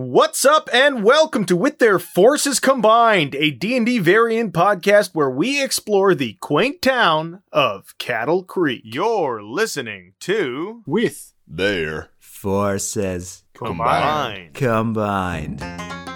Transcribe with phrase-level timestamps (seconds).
[0.00, 5.60] What's up and welcome to With Their Forces Combined, a D&D variant podcast where we
[5.60, 8.82] explore the quaint town of Cattle Creek.
[8.84, 14.54] You're listening to with Their Forces Combined.
[14.54, 15.62] combined.
[15.62, 16.07] with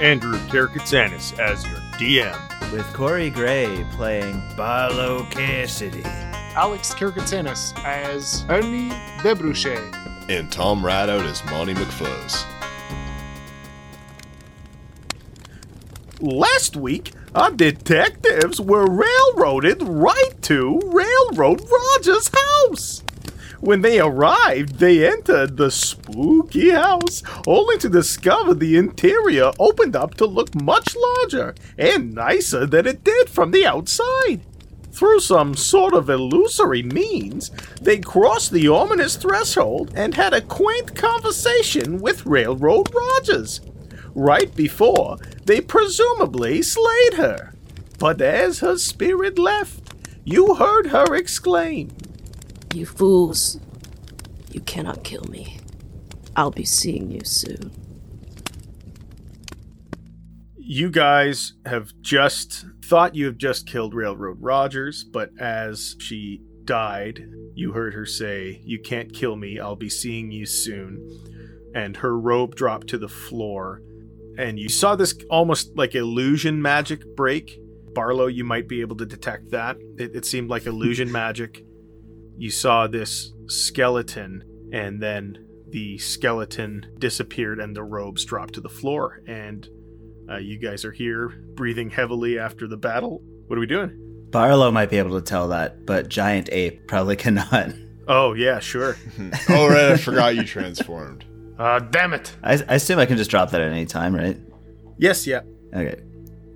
[0.00, 2.72] Andrew Karakatsanis as your DM.
[2.72, 6.02] With Corey Gray playing Barlow Cassidy.
[6.04, 8.90] Alex Karakatsanis as Ernie
[9.22, 10.30] Debruchet.
[10.30, 12.44] And Tom Rideout as Monty McFuzz.
[16.20, 23.02] Last week, our detectives were railroaded right to Railroad Rogers' house.
[23.60, 30.14] When they arrived, they entered the spooky house, only to discover the interior opened up
[30.14, 34.42] to look much larger and nicer than it did from the outside.
[34.92, 37.50] Through some sort of illusory means,
[37.80, 43.60] they crossed the ominous threshold and had a quaint conversation with Railroad Rogers.
[44.14, 47.54] Right before, they presumably slayed her.
[47.98, 51.90] But as her spirit left, you heard her exclaim,
[52.78, 53.58] You fools.
[54.52, 55.58] You cannot kill me.
[56.36, 57.72] I'll be seeing you soon.
[60.56, 67.28] You guys have just thought you have just killed Railroad Rogers, but as she died,
[67.52, 71.72] you heard her say, You can't kill me, I'll be seeing you soon.
[71.74, 73.82] And her robe dropped to the floor,
[74.38, 77.58] and you saw this almost like illusion magic break.
[77.92, 79.78] Barlow, you might be able to detect that.
[79.98, 81.64] It, it seemed like illusion magic.
[82.38, 88.68] You saw this skeleton, and then the skeleton disappeared, and the robes dropped to the
[88.68, 89.22] floor.
[89.26, 89.68] And
[90.30, 93.22] uh, you guys are here, breathing heavily after the battle.
[93.48, 94.04] What are we doing?
[94.30, 97.72] Barlow might be able to tell that, but Giant Ape probably cannot.
[98.06, 98.96] Oh, yeah, sure.
[99.48, 101.24] oh, right, I forgot you transformed.
[101.58, 102.36] Uh, damn it.
[102.40, 104.38] I, I assume I can just drop that at any time, right?
[104.96, 105.40] yes, yeah.
[105.74, 106.00] Okay.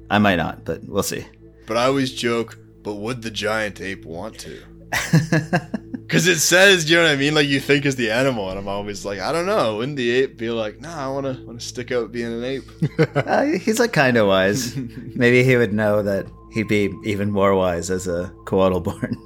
[0.09, 1.27] I might not, but we'll see.
[1.67, 4.63] But I always joke, but would the giant ape want to?
[6.13, 7.35] Because it says, you know what I mean?
[7.35, 9.79] Like you think is the animal, and I'm always like, I don't know.
[9.79, 12.45] Wouldn't the ape be like, nah, I want to want to stick out being an
[12.45, 12.65] ape?
[13.17, 14.77] Uh, he's like kind of wise.
[14.77, 19.17] Maybe he would know that he'd be even more wise as a Coatl born.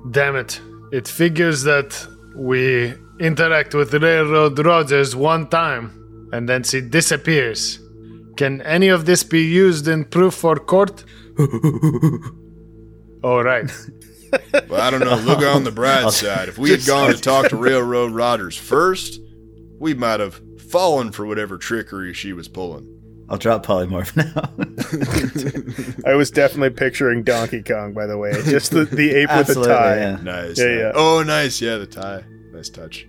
[0.10, 0.60] Damn it.
[0.90, 1.94] It figures that
[2.34, 7.78] we interact with Railroad Rogers one time and then she disappears.
[8.36, 11.04] Can any of this be used in proof for court?
[13.22, 13.70] All right.
[14.68, 15.16] Well, I don't know.
[15.16, 16.48] Look on the bright side.
[16.48, 19.20] If we had gone to talk to Railroad Rogers first,
[19.78, 22.96] we might have fallen for whatever trickery she was pulling.
[23.28, 24.16] I'll drop polymorph
[26.04, 26.04] now.
[26.10, 28.32] I was definitely picturing Donkey Kong, by the way.
[28.44, 29.96] Just the, the ape with the tie.
[29.98, 30.18] yeah.
[30.22, 30.58] Nice.
[30.58, 30.92] Yeah, yeah.
[30.94, 31.60] Oh, nice.
[31.60, 32.24] Yeah, the tie.
[32.52, 33.06] Nice touch.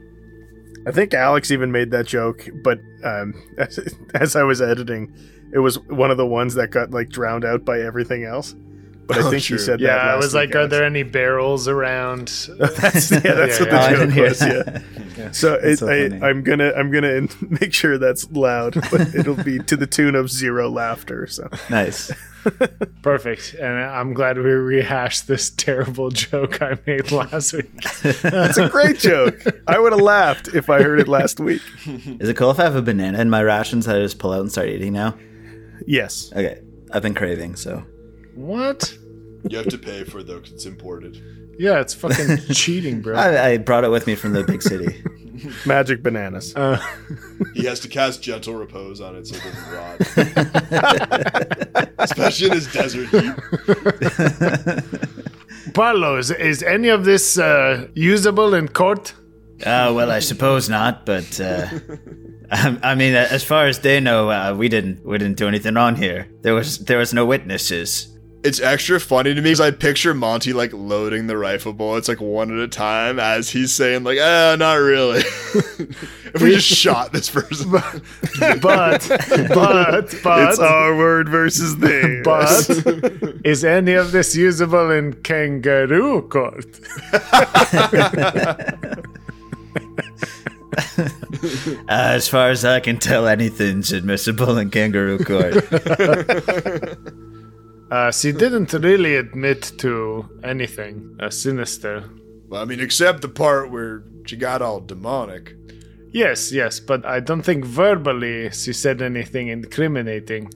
[0.88, 3.80] I think Alex even made that joke, but um, as,
[4.14, 5.14] as I was editing,
[5.54, 8.56] it was one of the ones that got like drowned out by everything else.
[9.14, 9.66] But I Oh, think you true.
[9.66, 9.86] said that.
[9.86, 12.28] Yeah, I was week, like, are there any barrels around?
[12.60, 13.80] that's, yeah, that's Yeah, what yeah.
[13.82, 14.40] I the didn't joke hear was.
[14.40, 14.84] that.
[15.18, 15.32] Yeah.
[15.32, 17.28] So, it, so I, I'm gonna I'm gonna
[17.62, 21.28] make sure that's loud, but it'll be to the tune of zero laughter.
[21.28, 22.12] So nice.
[23.04, 23.54] Perfect.
[23.56, 27.82] And I'm glad we rehashed this terrible joke I made last week.
[28.22, 29.44] That's a great joke.
[29.68, 31.62] I would have laughed if I heard it last week.
[31.86, 34.32] Is it cool if I have a banana in my rations that I just pull
[34.32, 35.16] out and start eating now?
[35.86, 36.32] Yes.
[36.34, 36.62] Okay.
[36.92, 37.84] I've been craving, so.
[38.36, 38.98] What?
[39.50, 41.22] You have to pay for it though, because it's imported.
[41.60, 43.16] Yeah, it's fucking cheating, bro.
[43.16, 45.04] I, I brought it with me from the big city.
[45.66, 46.56] Magic bananas.
[46.56, 46.80] Uh,
[47.54, 50.00] He has to cast gentle repose on it so it doesn't rot.
[51.98, 53.34] Especially in his desert heat.
[55.74, 59.14] Barlow, is, is any of this uh, usable in court?
[59.66, 61.68] Uh, well, I suppose not, but uh,
[62.52, 65.76] I, I mean, as far as they know, uh, we didn't we didn't do anything
[65.76, 66.28] wrong here.
[66.42, 68.08] There was there was no witnesses.
[68.44, 72.20] It's extra funny to me because I picture Monty like loading the rifle bullets like
[72.20, 75.20] one at a time as he's saying like, ah, not really.
[76.34, 77.72] if we just shot this person.
[78.62, 82.26] But, but, but, it's our word versus theirs.
[82.26, 82.68] but,
[83.44, 86.66] is any of this usable in kangaroo court?
[91.88, 95.66] Uh, as far as I can tell, anything's admissible in kangaroo court.
[97.92, 102.04] Uh, she didn't really admit to anything uh, sinister.
[102.48, 105.54] well, I mean, except the part where she got all demonic.
[106.14, 110.50] Yes, yes, but I don't think verbally she said anything incriminating.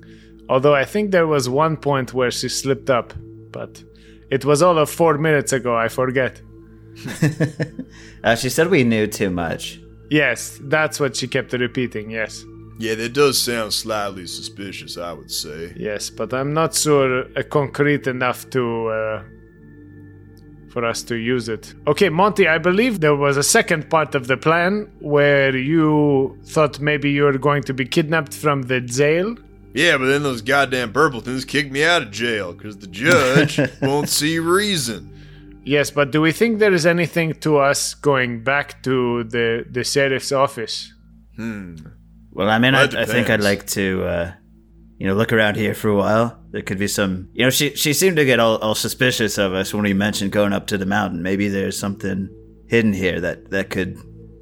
[0.50, 3.14] Although I think there was one point where she slipped up,
[3.52, 3.84] but
[4.30, 5.76] it was all of four minutes ago.
[5.76, 6.42] I forget.
[8.24, 9.80] Uh, she said we knew too much.
[10.10, 12.10] Yes, that's what she kept repeating.
[12.10, 12.44] Yes,
[12.78, 15.74] Yeah, that does sound slightly suspicious, I would say.
[15.78, 19.24] yes, but I'm not sure uh, concrete enough to uh,
[20.70, 21.74] for us to use it.
[21.88, 26.82] Okay, Monty, I believe there was a second part of the plan where you thought
[26.82, 29.36] maybe you were going to be kidnapped from the jail.
[29.74, 34.10] Yeah, but then those goddamn Purpletons kicked me out of jail because the judge won't
[34.10, 35.14] see reason.
[35.64, 39.84] Yes, but do we think there is anything to us going back to the the
[39.84, 40.94] sheriff's office?
[42.36, 44.32] Well, I mean, I, I think I'd like to, uh,
[44.98, 46.38] you know, look around here for a while.
[46.52, 49.54] There could be some, you know, she she seemed to get all, all suspicious of
[49.54, 51.22] us when we mentioned going up to the mountain.
[51.24, 52.30] Maybe there's something
[52.68, 53.98] hidden here that that could.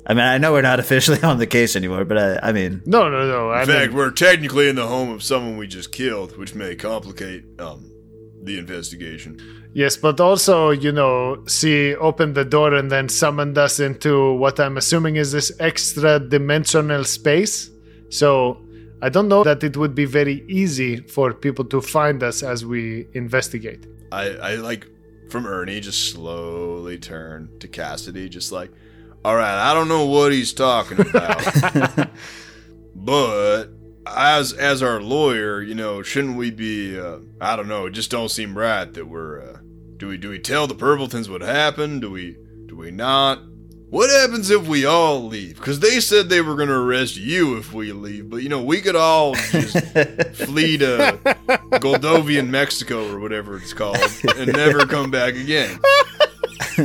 [0.06, 2.82] I mean, I know we're not officially on the case anymore, but I, I mean,
[2.86, 3.50] No, no, no.
[3.52, 6.54] I In fact, mean, we're technically in the home of someone we just killed, which
[6.56, 7.90] may complicate um
[8.44, 9.40] the investigation.
[9.74, 14.60] yes, but also, you know, she opened the door and then summoned us into what
[14.60, 17.70] I'm assuming is this extra dimensional space.
[18.14, 18.62] So
[19.02, 22.64] I don't know that it would be very easy for people to find us as
[22.64, 23.88] we investigate.
[24.12, 24.86] I, I like
[25.30, 28.70] from Ernie just slowly turn to Cassidy, just like,
[29.26, 32.08] all right, I don't know what he's talking about,
[32.96, 33.70] but
[34.06, 37.00] as as our lawyer, you know, shouldn't we be?
[37.00, 37.88] Uh, I don't know.
[37.88, 39.42] It just don't seem right that we're.
[39.42, 39.58] Uh,
[39.98, 42.02] do we do we tell the Purpletons what happened?
[42.02, 42.38] Do we
[42.68, 43.40] do we not?
[43.94, 45.58] What happens if we all leave?
[45.58, 48.64] Because they said they were going to arrest you if we leave, but you know
[48.64, 49.78] we could all just
[50.34, 51.20] flee to
[51.74, 54.00] Goldovian Mexico or whatever it's called
[54.36, 55.80] and never come back again.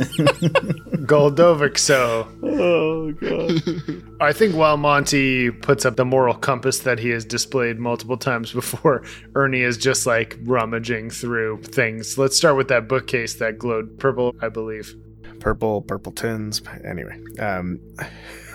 [1.07, 2.27] Goldovic, so.
[2.43, 4.13] Oh, God.
[4.21, 8.53] I think while Monty puts up the moral compass that he has displayed multiple times
[8.53, 9.03] before,
[9.33, 12.19] Ernie is just like rummaging through things.
[12.19, 14.93] Let's start with that bookcase that glowed purple, I believe.
[15.39, 16.61] Purple, purple tins.
[16.85, 17.79] Anyway, um,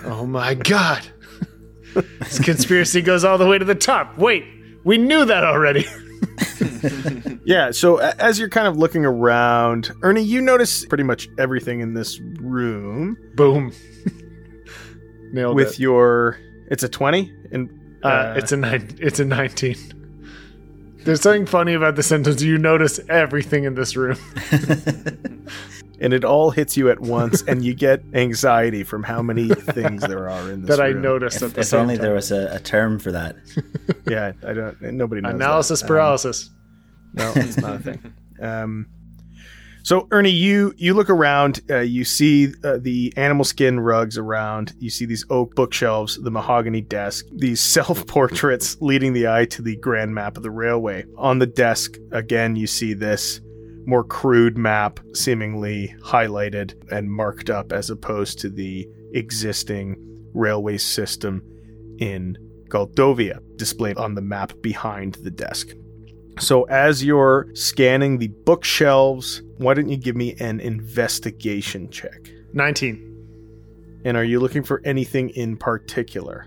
[0.05, 1.01] Oh my God.
[1.93, 4.17] this conspiracy goes all the way to the top.
[4.17, 4.45] Wait,
[4.83, 5.85] we knew that already.
[7.45, 7.71] yeah.
[7.71, 12.19] So as you're kind of looking around, Ernie, you notice pretty much everything in this
[12.19, 13.71] room Boom.
[15.31, 15.79] Nailed with it.
[15.79, 16.37] your.
[16.69, 17.69] It's a twenty, and
[18.03, 19.75] Uh, it's a nine, it's a 19.
[21.03, 22.41] There's something funny about the sentence.
[22.41, 24.17] You notice everything in this room.
[26.01, 30.01] and it all hits you at once, and you get anxiety from how many things
[30.01, 31.01] there are in this that I room.
[31.01, 32.03] noticed at if, the if same only time.
[32.05, 33.35] there was a, a term for that.
[34.07, 34.79] Yeah, I don't.
[34.81, 35.31] Nobody knows.
[35.31, 35.35] that.
[35.37, 36.49] Analysis Um, paralysis.
[37.13, 38.13] No, it's not a thing.
[38.41, 38.87] Um,
[39.83, 44.73] so Ernie, you you look around, uh, you see uh, the animal skin rugs around,
[44.79, 49.61] you see these oak bookshelves, the mahogany desk, these self portraits leading the eye to
[49.61, 51.05] the grand map of the railway.
[51.17, 53.39] On the desk, again, you see this
[53.85, 59.95] more crude map, seemingly highlighted and marked up, as opposed to the existing
[60.33, 61.41] railway system
[61.99, 62.37] in
[62.69, 65.69] Goldovia, displayed on the map behind the desk.
[66.39, 72.29] So, as you're scanning the bookshelves, why don't you give me an investigation check?
[72.53, 74.01] 19.
[74.03, 76.45] And are you looking for anything in particular?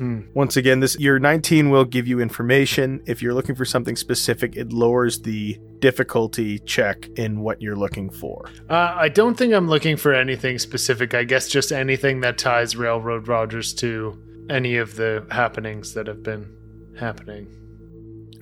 [0.00, 0.22] Hmm.
[0.32, 3.02] Once again, this your 19 will give you information.
[3.06, 8.08] If you're looking for something specific, it lowers the difficulty check in what you're looking
[8.08, 8.48] for.
[8.70, 11.12] Uh, I don't think I'm looking for anything specific.
[11.12, 16.22] I guess just anything that ties Railroad Rogers to any of the happenings that have
[16.22, 16.50] been
[16.98, 17.46] happening.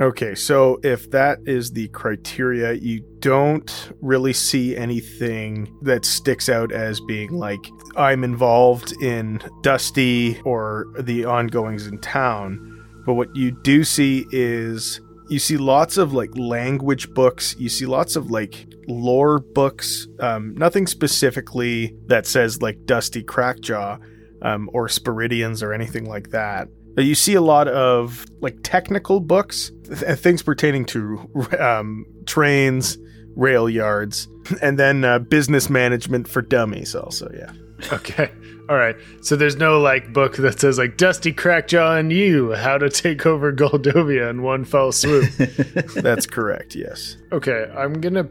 [0.01, 6.71] Okay, so if that is the criteria, you don't really see anything that sticks out
[6.71, 7.59] as being like,
[7.99, 12.75] I'm involved in Dusty or the ongoings in town.
[13.05, 17.87] But what you do see is you see lots of like language books, you see
[17.87, 23.99] lots of like lore books, um, nothing specifically that says like Dusty Crackjaw
[24.43, 26.69] um, or Spiridians or anything like that.
[26.95, 32.99] But you see a lot of like technical books, th- things pertaining to um, trains,
[33.37, 34.29] rail yards,
[34.63, 36.95] and then uh, business management for dummies.
[36.95, 37.53] Also, yeah,
[37.93, 38.31] Okay.
[38.69, 38.97] All right.
[39.23, 43.25] So there's no like book that says like Dusty Crackjaw and you, how to take
[43.25, 45.31] over Goldovia in one fell swoop.
[45.95, 46.75] that's correct.
[46.75, 47.17] Yes.
[47.33, 48.29] okay, I'm gonna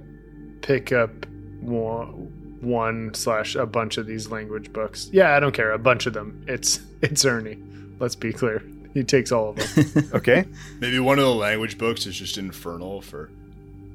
[0.61, 1.25] pick up
[1.61, 5.09] one, one slash a bunch of these language books.
[5.11, 5.71] Yeah, I don't care.
[5.71, 6.45] A bunch of them.
[6.47, 7.57] It's it's Ernie.
[7.99, 8.61] Let's be clear.
[8.93, 10.09] He takes all of them.
[10.13, 10.45] Okay.
[10.79, 13.31] Maybe one of the language books is just infernal for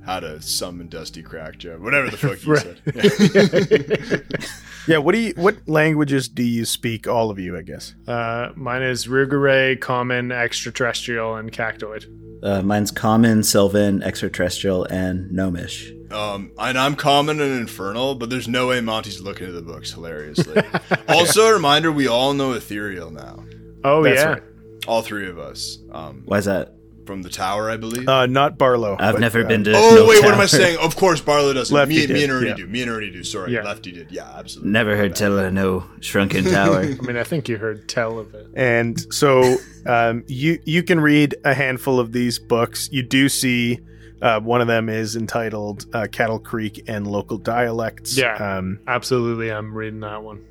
[0.04, 2.56] how to summon Dusty Crackjaw, whatever the fuck you
[4.16, 4.22] said.
[4.42, 4.46] Yeah.
[4.88, 7.94] Yeah, what do you what languages do you speak all of you, I guess?
[8.06, 12.06] Uh, mine is Rugare, Common, Extraterrestrial, and Cactoid.
[12.42, 15.92] Uh, mine's common, Sylvan, extraterrestrial, and gnomish.
[16.10, 19.92] Um, and I'm common and infernal, but there's no way Monty's looking at the books
[19.92, 20.60] hilariously.
[21.08, 23.44] also, a reminder: we all know ethereal now.
[23.84, 24.42] Oh That's yeah, right.
[24.88, 25.78] All three of us.
[25.92, 26.74] Um, Why is that?
[27.06, 28.08] From the tower, I believe.
[28.08, 28.96] Uh not Barlow.
[28.98, 29.72] I've but, never uh, been to.
[29.74, 30.78] oh no wait, what am I saying?
[30.78, 31.74] Of course, Barlow doesn't.
[31.74, 32.54] Lefty me, me and Ernie yeah.
[32.54, 32.66] do.
[32.66, 33.24] Me and Ernie do.
[33.24, 33.62] Sorry, Yeah.
[33.62, 34.10] Lefty did.
[34.10, 34.72] Yeah, absolutely.
[34.72, 36.80] Never heard tell of no shrunken tower.
[36.80, 38.48] I mean, I think you heard tell of it.
[38.54, 39.56] And so
[39.86, 42.88] um, you you can read a handful of these books.
[42.92, 43.80] You do see
[44.22, 48.16] uh, one of them is entitled uh, Cattle Creek and Local Dialects.
[48.16, 48.34] Yeah.
[48.36, 50.44] Um, Absolutely, I'm reading that one.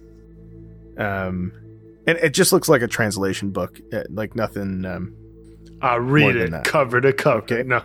[0.98, 1.53] um,
[2.05, 4.86] and it just looks like a translation book, uh, like nothing.
[4.86, 5.15] Um,
[5.81, 6.63] I'll read it that.
[6.63, 7.39] cover to cover.
[7.39, 7.63] Okay.
[7.63, 7.77] No,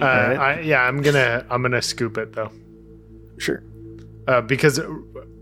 [0.00, 2.50] uh, I, yeah, I'm gonna I'm gonna scoop it though,
[3.38, 3.62] sure.
[4.28, 4.80] uh, because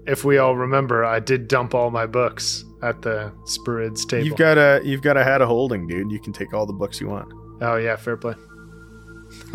[0.06, 4.26] if we all remember, I did dump all my books at the Spirids table.
[4.26, 6.10] You've got a you've got a hat of holding, dude.
[6.10, 7.32] You can take all the books you want.
[7.60, 8.34] oh yeah, fair play.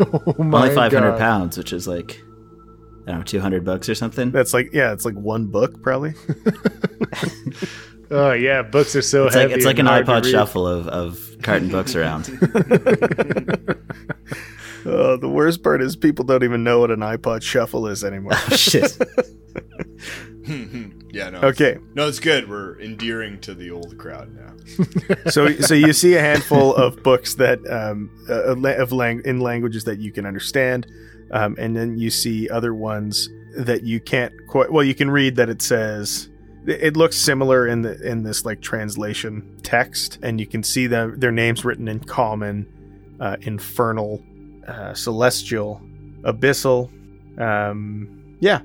[0.00, 2.20] oh my Only 500 pounds, which is like,
[3.06, 4.30] I don't know, 200 bucks or something.
[4.30, 6.14] That's like yeah, it's like one book probably.
[8.10, 9.54] Oh yeah, books are so It's like, heavy.
[9.54, 12.26] it's like an and hard to iPod shuffle of, of carton books around.
[14.86, 18.32] Uh, the worst part is people don't even know what an iPod Shuffle is anymore.
[18.34, 18.96] Oh, shit.
[21.12, 21.40] yeah, no.
[21.40, 22.48] okay, No, it's good.
[22.48, 24.54] We're endearing to the old crowd now.
[25.30, 29.84] so so you see a handful of books that um, uh, of lang- in languages
[29.84, 30.86] that you can understand,
[31.32, 34.70] um, and then you see other ones that you can't quite.
[34.72, 36.28] Well, you can read that it says
[36.68, 41.18] it looks similar in the in this like translation text, and you can see them
[41.18, 42.66] their names written in common,
[43.20, 44.22] uh, infernal,
[44.66, 45.80] uh, celestial,
[46.22, 46.90] abyssal.
[47.40, 48.60] Um, yeah.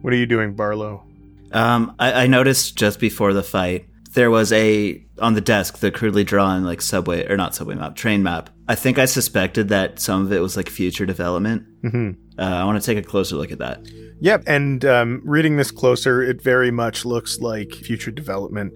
[0.00, 1.04] What are you doing, Barlow?
[1.52, 5.90] Um, I, I noticed just before the fight there was a on the desk the
[5.90, 8.50] crudely drawn like subway or not subway map train map.
[8.68, 11.66] I think I suspected that some of it was like future development.
[11.82, 12.21] Mm-hmm.
[12.38, 13.86] Uh, I want to take a closer look at that.
[14.20, 18.72] Yep, and um, reading this closer, it very much looks like future development.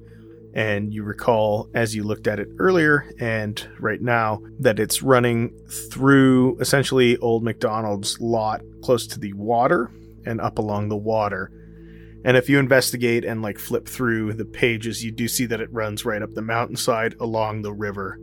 [0.55, 5.55] And you recall, as you looked at it earlier and right now, that it's running
[5.93, 9.91] through essentially Old McDonald's lot close to the water
[10.25, 11.53] and up along the water.
[12.25, 15.73] And if you investigate and like flip through the pages, you do see that it
[15.73, 18.19] runs right up the mountainside along the river,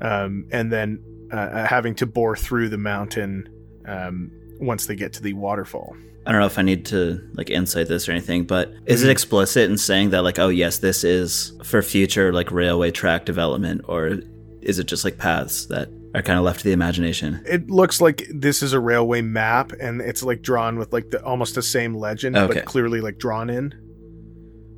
[0.00, 3.48] um, and then uh, having to bore through the mountain
[3.86, 5.96] um, once they get to the waterfall.
[6.26, 9.08] I don't know if I need to like insight this or anything, but is Mm-hmm.
[9.08, 13.24] it explicit in saying that like, oh yes, this is for future like railway track
[13.24, 14.18] development, or
[14.62, 17.40] is it just like paths that are kind of left to the imagination?
[17.46, 21.22] it looks like this is a railway map and it's like drawn with like the
[21.24, 22.54] almost the same legend Okay.
[22.54, 23.72] but clearly like drawn in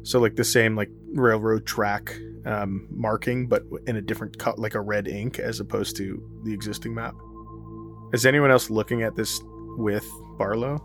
[0.03, 4.75] so like the same like railroad track um, marking but in a different cut like
[4.75, 7.15] a red ink as opposed to the existing map
[8.13, 9.41] is anyone else looking at this
[9.79, 10.07] with
[10.37, 10.79] barlow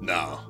[0.00, 0.40] No.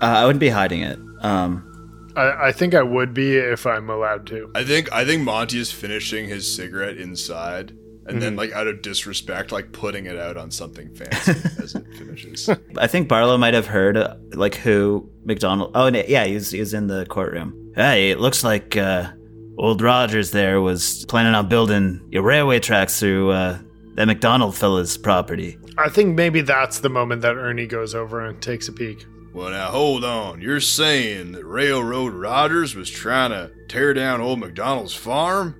[0.00, 0.98] Uh, I wouldn't be hiding it.
[1.20, 1.68] Um,
[2.16, 4.50] I, I think I would be if I'm allowed to.
[4.54, 7.70] I think I think Monty is finishing his cigarette inside,
[8.06, 11.30] and then like out of disrespect, like putting it out on something fancy
[11.62, 12.48] as it finishes.
[12.76, 15.70] I think Barlow might have heard uh, like who McDonald.
[15.76, 17.72] Oh, and yeah, he was, he was in the courtroom.
[17.76, 19.12] Hey, it looks like uh,
[19.56, 23.58] old Rogers there was planning on building your railway tracks through uh,
[23.94, 25.58] that McDonald fella's property.
[25.78, 29.04] I think maybe that's the moment that Ernie goes over and takes a peek.
[29.32, 30.40] well, now hold on.
[30.40, 35.54] You're saying that Railroad Rogers was trying to tear down old McDonald's farm?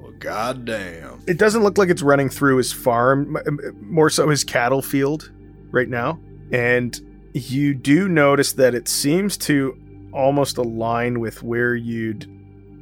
[0.00, 1.22] Well, goddamn.
[1.26, 4.82] it doesn't look like it's running through his farm m- m- more so his cattle
[4.82, 5.30] field
[5.70, 6.18] right now
[6.50, 6.98] and
[7.34, 9.78] you do notice that it seems to
[10.12, 12.26] almost align with where you'd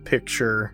[0.04, 0.72] picture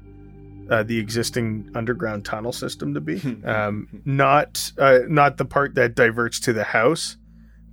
[0.70, 5.94] uh, the existing underground tunnel system to be um, not uh, not the part that
[5.94, 7.16] diverts to the house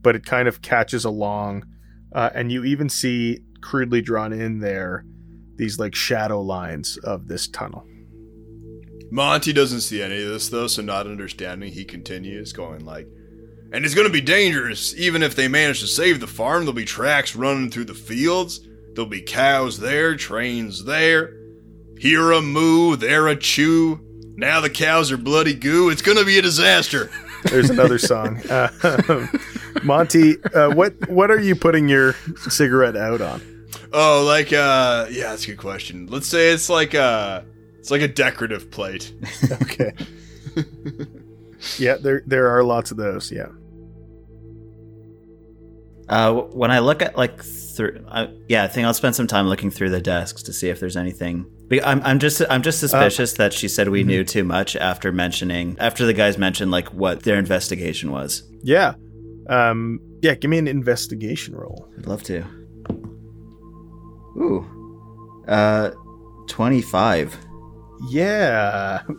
[0.02, 1.66] but it kind of catches along
[2.14, 5.06] uh, and you even see crudely drawn in there
[5.56, 7.86] these like shadow lines of this tunnel
[9.12, 13.08] Monty doesn't see any of this though, so not understanding, he continues going like,
[13.72, 14.96] and it's gonna be dangerous.
[14.96, 18.62] Even if they manage to save the farm, there'll be tracks running through the fields.
[18.94, 21.34] There'll be cows there, trains there.
[22.00, 24.00] Here a moo, there a chew.
[24.38, 25.90] Now the cows are bloody goo.
[25.90, 27.12] It's gonna be a disaster.
[27.44, 28.38] There's another song.
[28.50, 29.28] Uh,
[29.84, 32.14] Monty, uh, what what are you putting your
[32.50, 33.42] cigarette out on?
[33.92, 36.08] Oh, like uh, yeah, that's a good question.
[36.08, 37.42] Let's say it's like uh,
[37.80, 39.14] it's like a decorative plate.
[39.62, 39.92] Okay.
[41.78, 43.32] yeah, there there are lots of those.
[43.32, 43.48] Yeah.
[46.08, 49.48] Uh, when I look at like through, uh, yeah, I think I'll spend some time
[49.48, 51.46] looking through the desks to see if there's anything.
[51.72, 55.78] I'm, I'm just, I'm just suspicious that she said we knew too much after mentioning,
[55.80, 58.44] after the guys mentioned like what their investigation was.
[58.64, 58.94] Yeah.
[59.48, 61.88] Um, yeah, give me an investigation roll.
[61.98, 62.44] I'd love to.
[64.38, 64.66] Ooh,
[65.48, 65.92] uh,
[66.48, 67.38] twenty-five.
[68.10, 69.04] Yeah.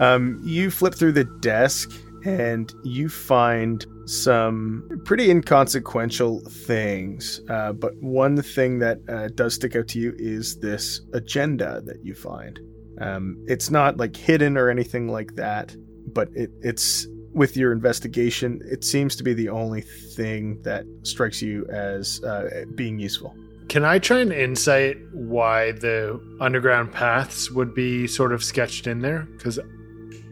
[0.00, 1.90] Um, you flip through the desk
[2.24, 7.40] and you find some pretty inconsequential things.
[7.48, 12.04] Uh, but one thing that uh, does stick out to you is this agenda that
[12.04, 12.58] you find.
[13.00, 15.76] Um, it's not like hidden or anything like that,
[16.12, 21.40] but it, it's with your investigation, it seems to be the only thing that strikes
[21.40, 23.34] you as uh, being useful.
[23.68, 29.02] Can I try and insight why the underground paths would be sort of sketched in
[29.02, 29.28] there?
[29.36, 29.60] Because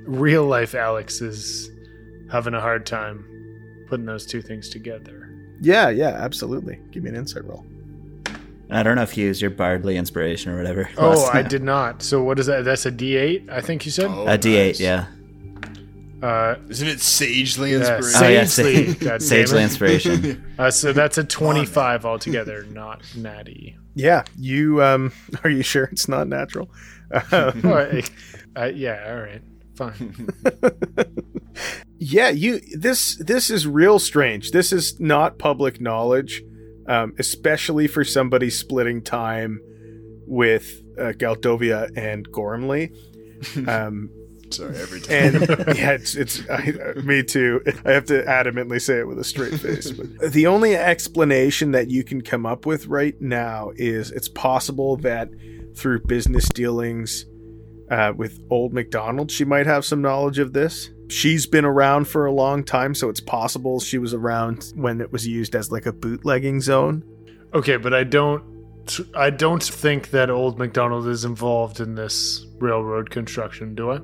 [0.04, 1.70] real life Alex is
[2.32, 3.24] having a hard time
[3.88, 5.34] putting those two things together.
[5.60, 6.78] Yeah, yeah, absolutely.
[6.92, 7.64] Give me an insight roll.
[8.70, 10.90] I don't know if you used your Bardley inspiration or whatever.
[10.98, 12.02] Oh, I did not.
[12.02, 12.64] So what is that?
[12.64, 14.06] That's a D8, I think you said.
[14.10, 14.80] Oh, A D8, nice.
[14.80, 15.06] yeah.
[16.22, 18.24] Uh, Isn't it sagely Yeah, inspiration?
[18.24, 20.54] Oh, yeah, Sagely, sa- God sagely inspiration.
[20.58, 23.76] uh, so that's a 25 altogether, not natty.
[23.94, 25.12] Yeah, you um
[25.44, 26.68] are you sure it's not natural?
[27.32, 28.02] Well,
[28.56, 29.42] uh, yeah, all right,
[29.76, 30.28] fine.
[31.98, 34.52] Yeah, you this this is real strange.
[34.52, 36.42] This is not public knowledge,
[36.86, 39.60] um, especially for somebody splitting time
[40.26, 42.92] with uh, Galdovia and Gormley.
[43.68, 44.10] Um,
[44.50, 45.16] Sorry, every time.
[45.16, 47.62] and yeah, it's it's I, uh, me too.
[47.84, 49.92] I have to adamantly say it with a straight face.
[49.92, 54.96] But the only explanation that you can come up with right now is it's possible
[54.98, 55.28] that
[55.76, 57.26] through business dealings
[57.90, 60.90] uh, with Old McDonald, she might have some knowledge of this.
[61.08, 65.10] She's been around for a long time, so it's possible she was around when it
[65.10, 67.02] was used as like a bootlegging zone.
[67.54, 68.44] Okay, but I don't.
[69.14, 73.74] I don't think that old McDonald is involved in this railroad construction.
[73.74, 74.00] Do I?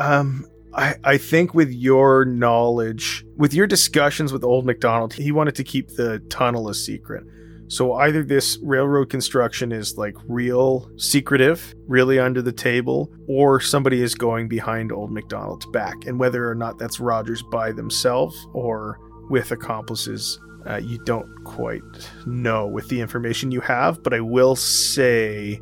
[0.00, 5.54] Um, I, I think with your knowledge, with your discussions with Old McDonald, he wanted
[5.56, 7.24] to keep the tunnel a secret.
[7.68, 14.02] So either this railroad construction is like real secretive, really under the table, or somebody
[14.02, 15.94] is going behind Old McDonald's back.
[16.06, 21.82] And whether or not that's Rogers by themselves or with accomplices, uh, you don't quite
[22.26, 24.02] know with the information you have.
[24.02, 25.60] But I will say,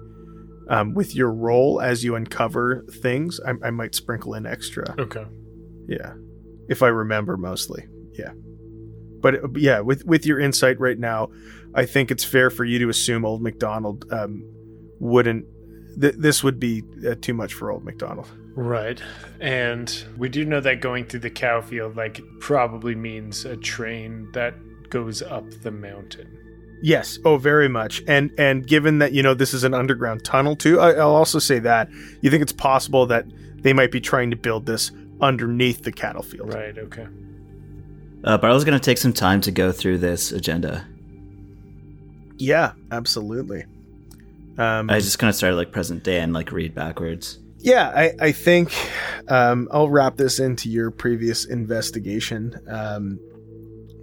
[0.69, 4.95] um, with your role as you uncover things, I, I might sprinkle in extra.
[4.99, 5.25] Okay.
[5.89, 6.15] Yeah,
[6.69, 7.87] if I remember mostly.
[8.13, 8.33] Yeah,
[9.21, 11.29] but uh, yeah, with with your insight right now,
[11.77, 14.43] I think it's fair for you to assume Old McDonald um,
[14.99, 15.45] wouldn't.
[16.01, 18.29] Th- this would be uh, too much for Old McDonald.
[18.55, 19.01] Right.
[19.39, 24.31] And we do know that going through the cow field like probably means a train
[24.33, 24.55] that
[24.89, 26.39] goes up the mountain.
[26.83, 28.03] Yes, oh, very much.
[28.09, 31.39] And and given that you know this is an underground tunnel too, I, I'll also
[31.39, 31.91] say that
[32.23, 36.23] you think it's possible that they might be trying to build this underneath the cattle
[36.23, 36.55] field.
[36.55, 37.07] Right, okay.
[38.25, 40.87] Uh, Barlow's going to take some time to go through this agenda.
[42.39, 43.65] Yeah, absolutely.
[44.59, 47.39] Um, I just going to start like present day and like read backwards.
[47.59, 48.73] Yeah, I, I think
[49.29, 52.51] um, I'll wrap this into your previous investigation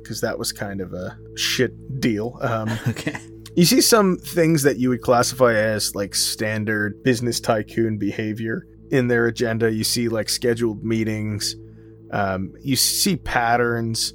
[0.01, 2.37] because that was kind of a shit deal.
[2.41, 3.15] Um, Okay.
[3.55, 9.07] you see some things that you would classify as like standard business tycoon behavior in
[9.07, 9.71] their agenda.
[9.71, 11.55] You see like scheduled meetings,
[12.11, 14.13] um, you see patterns,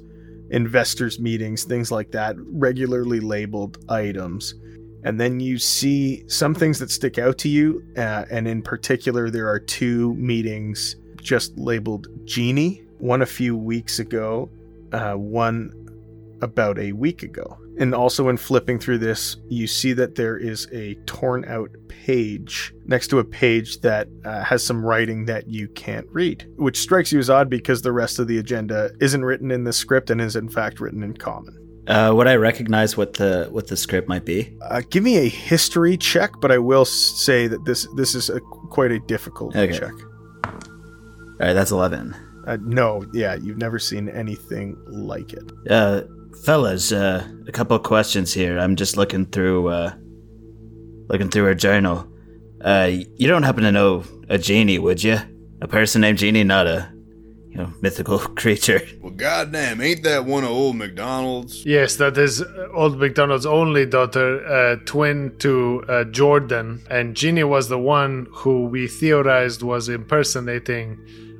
[0.51, 4.55] investors' meetings, things like that, regularly labeled items.
[5.03, 7.83] And then you see some things that stick out to you.
[7.95, 13.99] Uh, and in particular, there are two meetings just labeled Genie, one a few weeks
[13.99, 14.49] ago,
[14.91, 15.73] uh, one
[16.41, 17.57] about a week ago.
[17.79, 22.73] And also, in flipping through this, you see that there is a torn out page
[22.85, 27.11] next to a page that uh, has some writing that you can't read, which strikes
[27.13, 30.19] you as odd because the rest of the agenda isn't written in the script and
[30.19, 31.55] is, in fact, written in common.
[31.87, 34.55] Uh, would I recognize what the what the script might be?
[34.61, 38.39] Uh, give me a history check, but I will say that this this is a,
[38.41, 39.77] quite a difficult Okay.
[39.79, 39.93] check.
[40.43, 40.51] All
[41.39, 42.13] right, that's eleven.
[42.45, 45.51] Uh, no, yeah, you've never seen anything like it.
[45.69, 46.01] Uh,
[46.45, 48.57] fellas, uh, a couple of questions here.
[48.57, 49.93] I'm just looking through, uh,
[51.07, 52.07] looking through her journal.
[52.61, 55.17] Uh, you don't happen to know a genie, would you?
[55.61, 56.91] A person named Genie, not a,
[57.49, 58.81] you know, mythical creature.
[59.01, 61.65] Well, goddamn, ain't that one of old McDonald's?
[61.65, 66.81] Yes, that is uh, old McDonald's only daughter, uh, twin to uh, Jordan.
[66.89, 70.99] And Genie was the one who we theorized was impersonating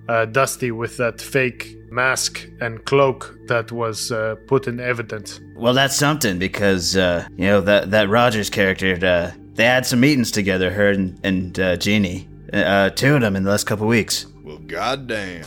[0.09, 5.39] uh, Dusty with that fake mask and cloak that was uh, put in evidence.
[5.55, 8.93] Well, that's something because uh, you know that that Rogers character.
[9.05, 13.35] Uh, they had some meetings together, her and, and uh, Jeannie, uh, two of them
[13.35, 14.25] in the last couple weeks.
[14.41, 15.43] Well, goddamn.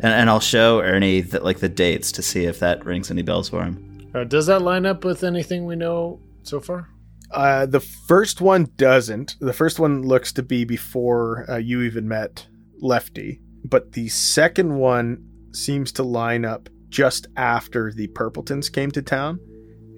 [0.00, 3.22] And, and I'll show Ernie the, like the dates to see if that rings any
[3.22, 4.10] bells for him.
[4.12, 6.88] Uh, does that line up with anything we know so far?
[7.30, 9.36] Uh, the first one doesn't.
[9.40, 12.46] The first one looks to be before uh, you even met
[12.80, 19.02] Lefty, but the second one seems to line up just after the Purpletons came to
[19.02, 19.40] town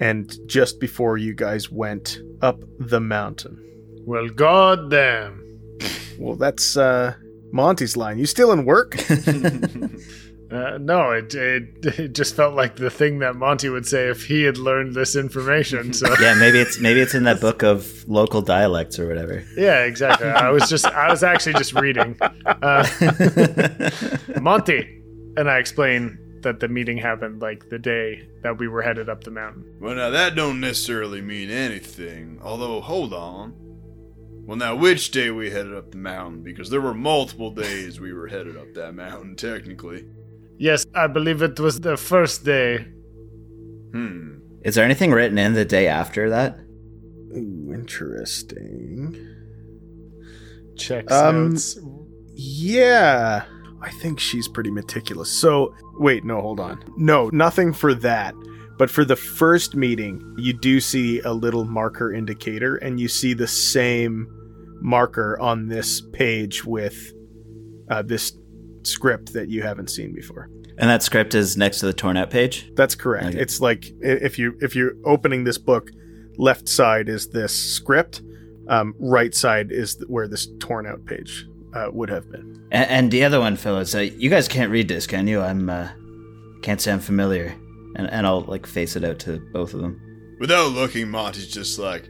[0.00, 3.62] and just before you guys went up the mountain.
[4.06, 5.42] Well, goddamn.
[6.18, 7.14] Well, that's uh,
[7.52, 8.18] Monty's line.
[8.18, 8.96] You still in work?
[10.50, 14.26] Uh, no, it, it it just felt like the thing that Monty would say if
[14.26, 15.92] he had learned this information.
[15.96, 19.42] So Yeah, maybe it's maybe it's in that book of local dialects or whatever.
[19.56, 20.28] yeah, exactly.
[20.28, 22.16] I was just I was actually just reading.
[22.46, 22.86] Uh,
[24.40, 25.02] Monty
[25.36, 29.24] and I explain that the meeting happened like the day that we were headed up
[29.24, 29.64] the mountain.
[29.80, 32.38] Well, now that don't necessarily mean anything.
[32.42, 33.54] Although, hold on.
[34.46, 36.42] Well, now which day we headed up the mountain?
[36.42, 40.04] Because there were multiple days we were headed up that mountain, technically.
[40.58, 42.78] Yes, I believe it was the first day.
[43.92, 44.38] Hmm.
[44.62, 46.58] Is there anything written in the day after that?
[47.36, 49.16] Ooh, interesting.
[50.76, 51.78] Checks Um, notes.
[52.34, 53.44] Yeah,
[53.82, 55.30] I think she's pretty meticulous.
[55.30, 56.82] So, wait, no, hold on.
[56.96, 58.34] No, nothing for that.
[58.78, 63.32] But for the first meeting, you do see a little marker indicator, and you see
[63.32, 64.26] the same
[64.82, 67.12] marker on this page with
[67.90, 68.36] uh, this
[68.86, 70.48] script that you haven't seen before.
[70.78, 72.70] And that script is next to the torn out page.
[72.74, 73.28] That's correct.
[73.28, 73.40] Okay.
[73.40, 75.90] It's like if you if you're opening this book,
[76.36, 78.22] left side is this script,
[78.68, 82.68] um, right side is where this torn out page uh, would have been.
[82.70, 85.40] And, and the other one, fellas, uh, you guys can't read this, can you?
[85.40, 85.88] I'm uh,
[86.62, 87.54] can't say I'm familiar,
[87.96, 90.00] and and I'll like face it out to both of them.
[90.38, 92.06] Without looking, Monty's just like,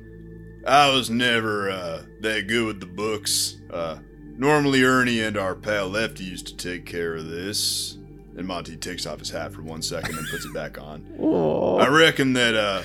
[0.66, 3.58] I was never uh, that good with the books.
[3.70, 3.98] Uh,
[4.38, 7.98] normally, Ernie and our pal Lefty used to take care of this.
[8.36, 11.06] And Monty takes off his hat for one second and puts it back on.
[11.80, 12.82] I reckon that, uh,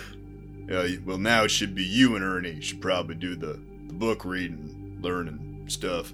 [0.74, 4.24] uh, well, now it should be you and Ernie should probably do the, the book
[4.24, 6.14] reading, learning stuff.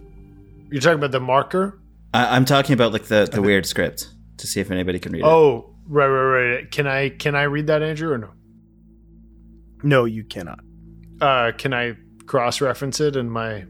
[0.71, 1.79] You're talking about the marker?
[2.15, 5.19] I, I'm talking about like the the weird script to see if anybody can read
[5.19, 5.25] it.
[5.25, 6.71] Oh, right, right, right.
[6.71, 8.31] Can I can I read that, Andrew, or no?
[9.83, 10.59] No, you cannot.
[11.21, 11.95] Uh, can I
[12.25, 13.65] cross reference it in my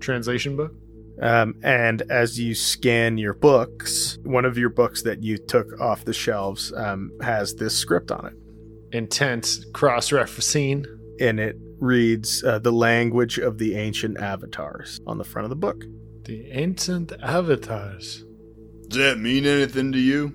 [0.00, 0.72] translation book?
[1.20, 6.04] Um, and as you scan your books, one of your books that you took off
[6.04, 8.96] the shelves um, has this script on it.
[8.96, 10.86] Intense cross referencing.
[11.20, 15.56] And it reads uh, the language of the ancient avatars on the front of the
[15.56, 15.84] book.
[16.24, 18.24] The ancient avatars.
[18.88, 20.34] Does that mean anything to you?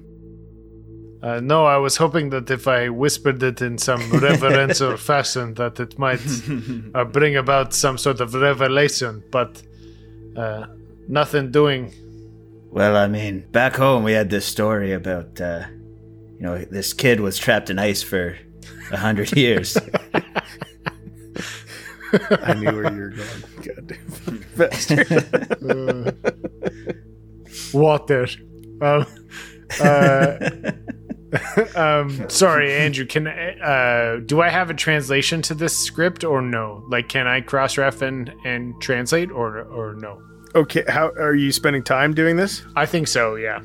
[1.22, 5.80] Uh, no, I was hoping that if I whispered it in some reverential fashion, that
[5.80, 6.22] it might
[6.96, 9.24] uh, bring about some sort of revelation.
[9.30, 9.62] But
[10.36, 10.68] uh,
[11.08, 11.94] nothing doing.
[12.72, 15.66] Well, I mean, back home we had this story about, uh,
[16.38, 18.38] you know, this kid was trapped in ice for
[18.92, 19.78] a hundred years.
[22.42, 23.44] I knew where you were going.
[23.64, 26.18] Goddamn bastard.
[27.74, 28.28] Water.
[28.82, 29.06] Um,
[29.80, 30.50] uh,
[31.76, 33.06] um, sorry, Andrew.
[33.06, 36.84] Can I- uh, do I have a translation to this script or no?
[36.90, 40.22] Like, can I cross ref and, and translate or or no?
[40.56, 42.64] Okay, how are you spending time doing this?
[42.76, 43.36] I think so.
[43.36, 43.60] Yeah,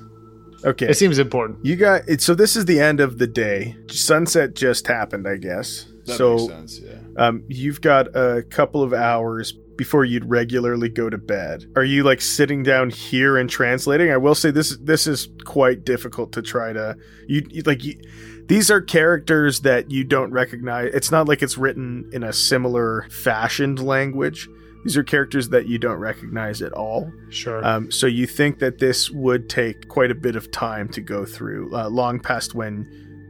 [0.64, 0.86] Okay.
[0.88, 1.64] it seems important.
[1.64, 2.20] You got it.
[2.20, 3.74] So this is the end of the day.
[3.88, 5.86] Sunset just happened, I guess.
[6.04, 6.98] That so makes sense, yeah.
[7.16, 11.64] um, you've got a couple of hours before you'd regularly go to bed.
[11.76, 14.10] Are you like sitting down here and translating?
[14.10, 16.96] I will say this this is quite difficult to try to
[17.28, 18.00] you, you like you,
[18.46, 20.92] these are characters that you don't recognize.
[20.94, 24.48] It's not like it's written in a similar fashioned language.
[24.84, 27.10] These are characters that you don't recognize at all.
[27.30, 27.64] Sure.
[27.64, 31.24] Um, so you think that this would take quite a bit of time to go
[31.24, 32.86] through, uh, long past when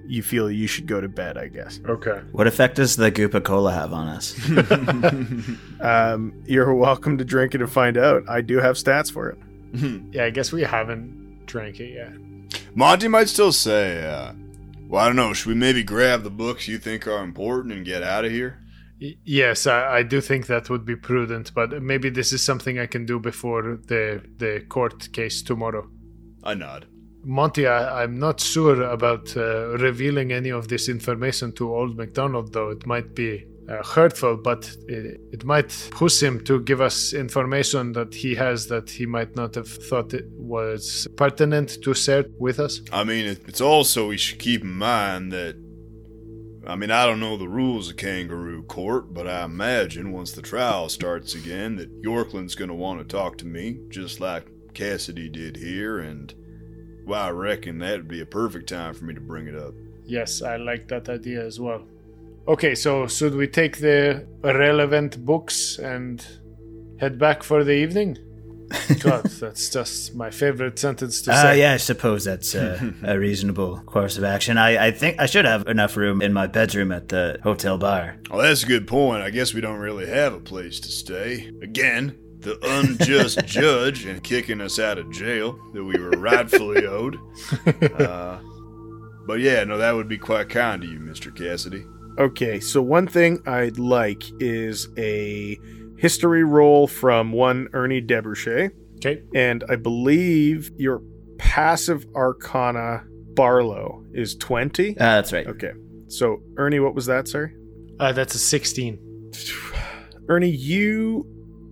[0.06, 1.80] you feel you should go to bed, I guess.
[1.88, 2.20] okay.
[2.32, 4.34] what effect does the Goopa Cola have on us?
[5.80, 8.22] Um, you're welcome to drink it and find out.
[8.28, 9.38] I do have stats for it.
[10.12, 12.12] Yeah, I guess we haven't drank it yet.
[12.76, 14.32] Monty might still say, uh,
[14.86, 17.84] well, I don't know, should we maybe grab the books you think are important and
[17.84, 18.60] get out of here?
[19.00, 22.78] Y- Yes, I, I do think that would be prudent, but maybe this is something
[22.78, 25.90] I can do before the the court case tomorrow.
[26.44, 26.86] I nod.
[27.24, 32.52] Monty, I, I'm not sure about uh, revealing any of this information to Old MacDonald,
[32.52, 32.70] though.
[32.70, 37.92] It might be uh, hurtful, but it, it might push him to give us information
[37.92, 42.60] that he has that he might not have thought it was pertinent to share with
[42.60, 42.80] us.
[42.92, 45.56] I mean, it, it's also we should keep in mind that.
[46.66, 50.40] I mean, I don't know the rules of kangaroo court, but I imagine once the
[50.40, 55.28] trial starts again that Yorkland's going to want to talk to me, just like Cassidy
[55.28, 56.34] did here, and
[57.06, 59.74] well, I reckon that'd be a perfect time for me to bring it up.
[60.04, 61.82] Yes, I like that idea as well.
[62.46, 66.24] Okay, so should we take the relevant books and
[67.00, 68.18] head back for the evening?
[69.00, 71.60] God, that's just my favorite sentence to Uh, say.
[71.60, 74.56] yeah, I suppose that's uh, a reasonable course of action.
[74.58, 78.16] I, I think I should have enough room in my bedroom at the hotel bar.
[78.30, 79.22] Well, that's a good point.
[79.22, 81.50] I guess we don't really have a place to stay.
[81.62, 87.18] Again, the unjust judge and kicking us out of jail that we were rightfully owed.
[88.00, 88.38] Uh,
[89.26, 91.34] but yeah, no, that would be quite kind of you, Mr.
[91.34, 91.84] Cassidy.
[92.18, 95.58] Okay, so one thing I'd like is a
[95.98, 99.22] history roll from one Ernie Deberche, Okay.
[99.34, 101.02] and I believe your
[101.38, 103.02] passive arcana
[103.34, 104.90] Barlow is 20.
[104.90, 105.46] Uh, that's right.
[105.46, 105.72] Okay,
[106.06, 107.52] so Ernie, what was that, sir?
[107.98, 109.32] Uh, that's a 16.
[110.28, 111.26] Ernie, you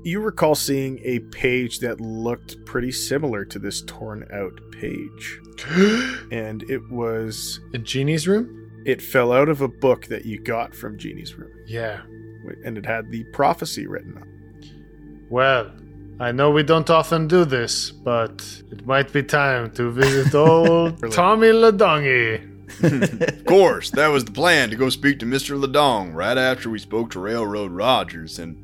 [0.05, 5.41] you recall seeing a page that looked pretty similar to this torn out page,
[6.33, 8.59] and it was In Genie's room?
[8.85, 12.01] it fell out of a book that you got from Genie's room, Yeah.
[12.65, 14.23] and it had the prophecy written on.
[14.61, 14.71] it.
[15.31, 15.71] Well,
[16.19, 21.13] I know we don't often do this, but it might be time to visit old
[21.13, 22.49] Tommy Ladongi.
[22.83, 25.59] Of course, that was the plan to go speak to Mr.
[25.63, 28.57] Ladong right after we spoke to Railroad Rogers, and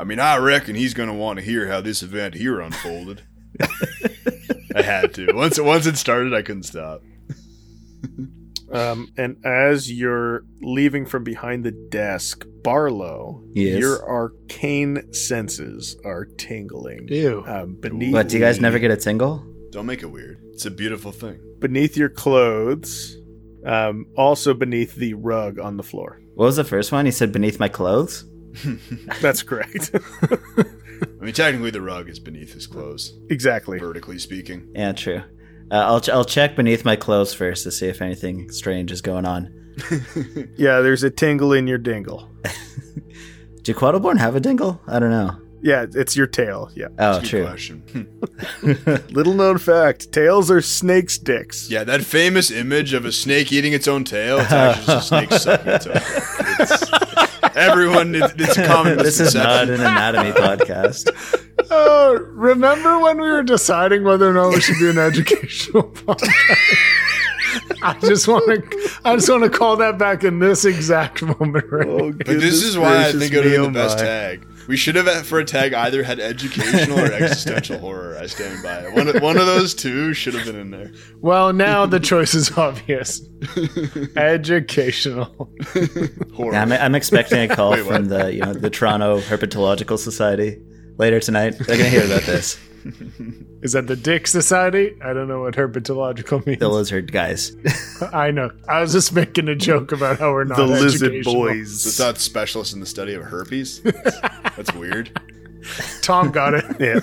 [0.00, 3.22] I mean, I reckon he's going to want to hear how this event here unfolded.
[4.74, 5.32] I had to.
[5.34, 7.02] Once once it started, I couldn't stop.
[8.72, 13.80] Um, and as you're leaving from behind the desk, Barlow, Yes.
[13.80, 17.08] your arcane senses are tingling.
[17.08, 17.42] Ew.
[17.46, 19.44] Um, beneath, What, do you guys never get a tingle?
[19.72, 20.38] Don't make it weird.
[20.52, 21.40] It's a beautiful thing.
[21.58, 23.16] beneath your clothes,
[23.66, 26.20] um, also beneath the rug on the floor.
[26.34, 27.06] What was the first one?
[27.06, 28.24] He said beneath my clothes?
[29.20, 29.90] That's correct.
[29.94, 33.78] I mean, technically, the rug is beneath his clothes, exactly.
[33.78, 34.68] vertically speaking.
[34.74, 35.22] Yeah, true.
[35.70, 39.00] Uh, I'll, ch- I'll check beneath my clothes first to see if anything strange is
[39.02, 39.54] going on.
[40.56, 42.28] Yeah, there's a tingle in your dingle.
[43.62, 44.80] Do Quattleborn have a dingle?
[44.86, 45.36] I don't know.
[45.62, 46.70] Yeah, it's your tail.
[46.74, 46.88] Yeah.
[46.98, 47.44] Oh, Good true.
[47.46, 48.20] question.
[49.10, 51.70] Little known fact: tails are snakes' dicks.
[51.70, 54.38] Yeah, that famous image of a snake eating its own tail.
[54.40, 55.92] It's actually just a snake sucking its own.
[56.60, 61.08] It's, everyone, it, it's a common This is not an anatomy podcast.
[61.70, 66.32] Oh, remember when we were deciding whether or not we should be an educational podcast?
[67.82, 71.64] I just want to, I just want to call that back in this exact moment.
[71.70, 71.86] Right?
[71.86, 74.46] Oh, But this is why I think it would be the oh best tag.
[74.70, 78.16] We should have uh, for a tag either had educational or existential horror.
[78.16, 78.94] I stand by it.
[78.94, 80.92] One of, one of those two should have been in there.
[81.20, 83.20] Well, now the choice is obvious.
[84.16, 85.50] Educational.
[86.36, 86.52] Horror.
[86.52, 87.96] Yeah, I'm, I'm expecting a call Wait, what?
[87.96, 90.62] from the you know the Toronto Herpetological Society
[90.98, 91.58] later tonight.
[91.58, 92.56] They're gonna hear about this.
[93.62, 94.96] Is that the Dick Society?
[95.02, 96.58] I don't know what herpetological means.
[96.60, 97.54] The lizard guys.
[98.12, 98.50] I know.
[98.68, 101.82] I was just making a joke about how we're not the lizard boys.
[101.82, 103.80] So it's not specialist in the study of herpes.
[103.82, 105.20] That's weird.
[106.02, 106.64] Tom got it.
[106.80, 107.00] yeah.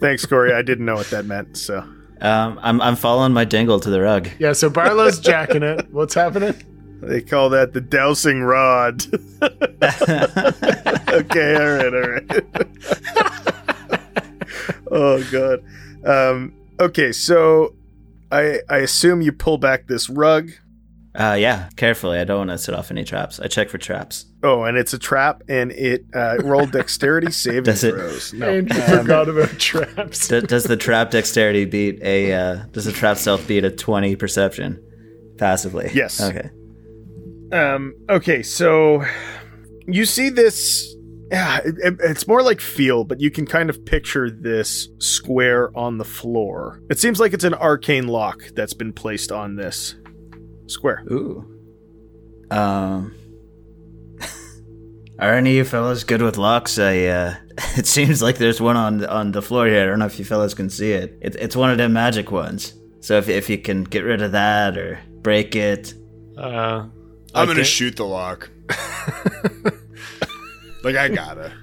[0.00, 0.52] Thanks, Corey.
[0.52, 1.56] I didn't know what that meant.
[1.56, 1.78] So
[2.20, 4.28] Um, I'm I'm following my dingle to the rug.
[4.38, 5.86] Yeah, so Barlow's jacking it.
[5.92, 6.54] What's happening?
[7.02, 9.04] they call that the dowsing rod.
[11.12, 11.54] okay.
[11.54, 11.94] All right.
[11.94, 13.32] All right.
[14.96, 15.62] Oh god.
[16.04, 17.12] Um, okay.
[17.12, 17.74] So
[18.32, 20.50] I I assume you pull back this rug.
[21.18, 22.18] Uh, yeah, carefully.
[22.18, 23.40] I don't want to set off any traps.
[23.40, 24.26] I check for traps.
[24.42, 27.92] Oh, and it's a trap, and it uh, rolled dexterity saving Does it?
[27.94, 28.34] throws.
[28.34, 30.28] No, Andrew forgot about traps.
[30.28, 32.32] D- does the trap dexterity beat a?
[32.34, 34.78] Uh, does the trap self beat a twenty perception
[35.38, 35.90] passively?
[35.94, 36.20] Yes.
[36.20, 36.50] Okay.
[37.50, 37.94] Um.
[38.10, 38.42] Okay.
[38.42, 39.02] So
[39.86, 40.95] you see this.
[41.30, 45.76] Yeah, it, it- it's more like feel, but you can kind of picture this square
[45.76, 46.80] on the floor.
[46.88, 49.94] It seems like it's an arcane lock that's been placed on this
[50.66, 51.04] square.
[51.10, 51.44] Ooh.
[52.50, 53.14] Um.
[55.18, 56.78] Are any of you fellas good with locks?
[56.78, 57.34] I, uh,
[57.76, 59.82] it seems like there's one on on the floor here.
[59.82, 61.18] I don't know if you fellas can see it.
[61.22, 62.74] it it's one of them magic ones.
[63.00, 65.94] So if if you can get rid of that or break it,
[66.36, 66.86] Uh,
[67.34, 67.62] I'm gonna Okay.
[67.64, 68.50] shoot the lock.
[70.86, 71.52] like I gotta.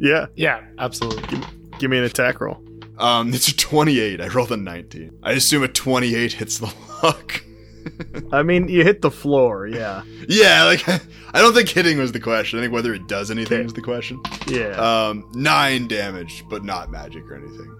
[0.00, 0.26] Yeah.
[0.36, 1.40] yeah, absolutely.
[1.80, 2.62] Give me an attack roll.
[2.98, 4.20] Um, it's a 28.
[4.20, 5.18] I rolled a 19.
[5.24, 7.42] I assume a 28 hits the lock.
[8.32, 10.04] I mean, you hit the floor, yeah.
[10.28, 10.88] yeah, like
[11.34, 12.60] I don't think hitting was the question.
[12.60, 13.66] I think whether it does anything Okay.
[13.66, 14.22] is the question.
[14.46, 14.68] Yeah.
[15.08, 17.76] Um, nine damage, but not magic or anything.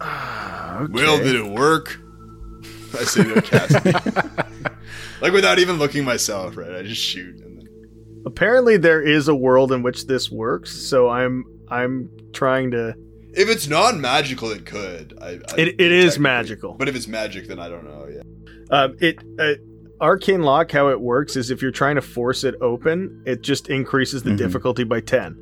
[0.00, 0.78] Yeah.
[0.82, 0.92] okay.
[0.92, 1.98] Will, did it work?
[2.94, 3.92] I say no casting.
[5.20, 6.76] like without even looking myself, right?
[6.76, 7.34] I just shoot.
[8.24, 8.32] And then...
[8.32, 12.94] Apparently, there is a world in which this works, so I'm I'm trying to.
[13.32, 15.16] If it's non-magical, it could.
[15.20, 16.74] I, I, It, it is magical.
[16.74, 18.08] But if it's magic, then I don't know.
[18.12, 18.22] Yeah.
[18.76, 19.54] Um, it uh,
[20.04, 20.70] arcane lock.
[20.72, 24.30] How it works is if you're trying to force it open, it just increases the
[24.30, 24.38] Mhm.
[24.38, 25.36] difficulty by ten.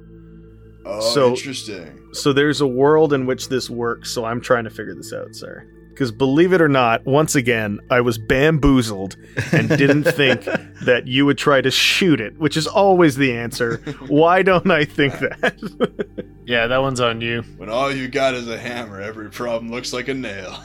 [0.85, 1.95] Oh, So- interesting.
[2.12, 4.11] So there's a world in which this works.
[4.11, 5.67] So I'm trying to figure this out, sir.
[5.99, 9.17] Because believe it or not, once again, I was bamboozled
[9.51, 10.45] and didn't think
[10.85, 13.79] that you would try to shoot it, which is always the answer.
[14.07, 16.25] Why don't I think that?
[16.47, 17.43] Yeah, that one's on you.
[17.59, 20.59] When all you got is a hammer, every problem looks like a nail.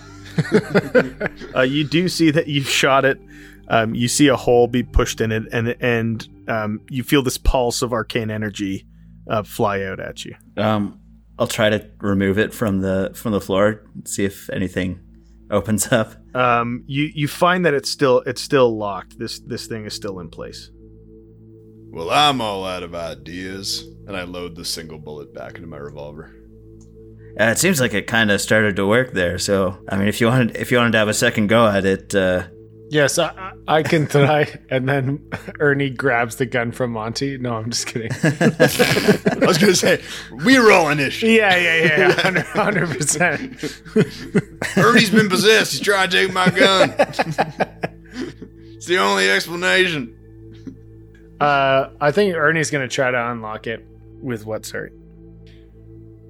[1.56, 3.20] uh, you do see that you've shot it.
[3.68, 7.38] Um, you see a hole be pushed in it, and and um, you feel this
[7.38, 8.86] pulse of arcane energy
[9.28, 10.38] uh, fly out at you.
[10.56, 11.02] Um,
[11.38, 13.84] I'll try to remove it from the from the floor.
[14.06, 15.03] See if anything
[15.54, 16.16] opens up.
[16.36, 19.18] Um, you you find that it's still it's still locked.
[19.18, 20.72] This this thing is still in place.
[21.92, 25.78] Well, I'm all out of ideas, and I load the single bullet back into my
[25.78, 26.34] revolver.
[27.40, 29.40] Uh, it seems like it kind of started to work there.
[29.40, 31.86] So, I mean, if you wanted if you wanted to have a second go at
[31.86, 32.48] it, uh,
[32.94, 34.60] Yes, I, I- can try.
[34.70, 35.28] and then
[35.60, 37.38] Ernie grabs the gun from Monty.
[37.40, 38.12] No, I'm just kidding.
[38.24, 40.02] I was gonna say
[40.46, 41.36] we roll initiative.
[41.36, 42.34] yeah, yeah, yeah.
[42.56, 43.82] 100 percent.
[44.78, 45.72] Ernie's been possessed.
[45.72, 46.94] He's trying to take my gun.
[48.76, 50.16] it's the only explanation.
[51.42, 53.86] Uh, I think Ernie's gonna try to unlock it.
[54.22, 54.92] With what, sorry?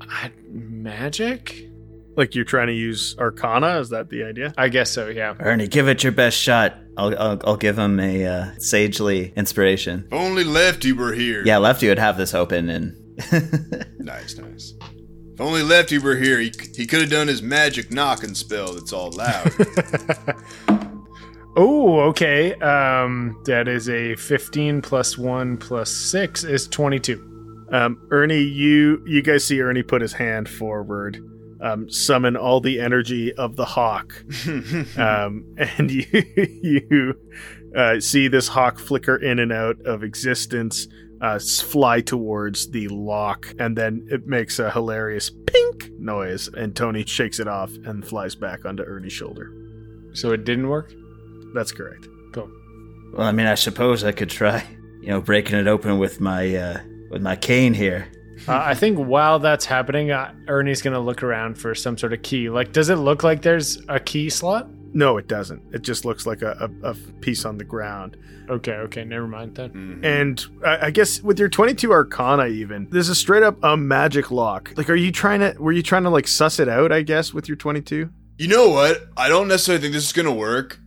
[0.02, 1.70] I, magic?
[2.16, 3.80] Like you're trying to use Arcana?
[3.80, 4.54] Is that the idea?
[4.58, 5.08] I guess so.
[5.08, 5.36] Yeah.
[5.40, 6.76] Ernie, give it your best shot.
[6.98, 10.06] I'll I'll, I'll give him a uh, sagely inspiration.
[10.08, 11.44] If only Lefty were here.
[11.46, 13.00] Yeah, Lefty would have this open and.
[14.00, 14.74] Nice, nice.
[15.34, 18.92] If only Lefty were here, he, he could have done his magic knocking spell that's
[18.92, 19.52] all loud.
[21.56, 22.54] Oh, okay.
[22.56, 27.70] Um, that is a 15 plus one plus six is 22.
[27.72, 31.18] Um, Ernie, you you guys see Ernie put his hand forward,
[31.64, 34.14] um, summon all the energy of the hawk,
[34.98, 36.06] um, and you
[36.62, 37.16] you
[37.76, 40.88] uh, see this hawk flicker in and out of existence,
[41.22, 47.06] uh, fly towards the lock, and then it makes a hilarious pink noise, and Tony
[47.06, 49.52] shakes it off and flies back onto Ernie's shoulder.
[50.12, 50.94] So it didn't work?
[51.56, 52.08] That's correct.
[52.34, 52.52] Cool.
[53.14, 54.66] Well, I mean, I suppose I could try,
[55.02, 58.12] you know, breaking it open with my uh, with my cane here.
[58.48, 62.14] Uh, I think while that's happening, uh, Ernie's going to look around for some sort
[62.14, 62.50] of key.
[62.50, 64.68] Like, does it look like there's a key slot?
[64.96, 65.62] No, it doesn't.
[65.74, 68.18] It just looks like a, a, a piece on the ground.
[68.50, 69.70] Okay, okay, never mind then.
[69.72, 70.04] Mhm.
[70.06, 74.30] And I I guess with your 22 Arcana, even there's a straight up a magic
[74.32, 74.72] lock.
[74.76, 75.56] Like, are you trying to?
[75.60, 76.92] Were you trying to like suss it out?
[76.92, 78.10] I guess with your 22.
[78.38, 79.08] You know what?
[79.16, 80.80] I don't necessarily think this is gonna work,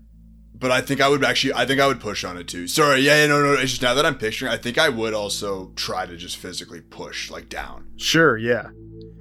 [0.58, 1.54] but I think I would actually.
[1.54, 2.66] I think I would push on it too.
[2.66, 3.52] Sorry, yeah, yeah, no, no.
[3.52, 6.80] It's just now that I'm picturing, I think I would also try to just physically
[6.80, 7.86] push like down.
[7.96, 8.68] Sure, yeah.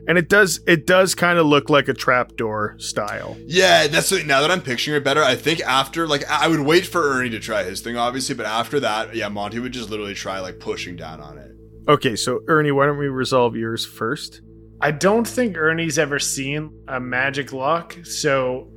[0.08, 0.60] And it does.
[0.68, 3.36] It does kind of look like a trapdoor style.
[3.48, 5.24] Yeah, that's the, now that I'm picturing it better.
[5.24, 8.36] I think after like I I would wait for Ernie to try his thing, obviously,
[8.36, 11.52] but after that, yeah, Monty would just literally try like pushing down on it.
[11.88, 14.42] Okay, so Ernie, why don't we resolve yours first?
[14.82, 18.70] I don't think Ernie's ever seen a magic lock, so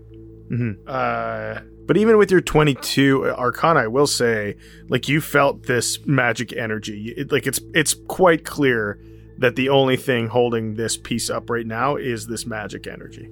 [0.51, 0.77] Mhm.
[0.87, 4.57] uh But even with your 22 Arcana, I will say,
[4.89, 7.15] like you felt this magic energy.
[7.17, 9.01] It, like it's it's quite clear
[9.39, 13.31] that the only thing holding this piece up right now is this magic energy.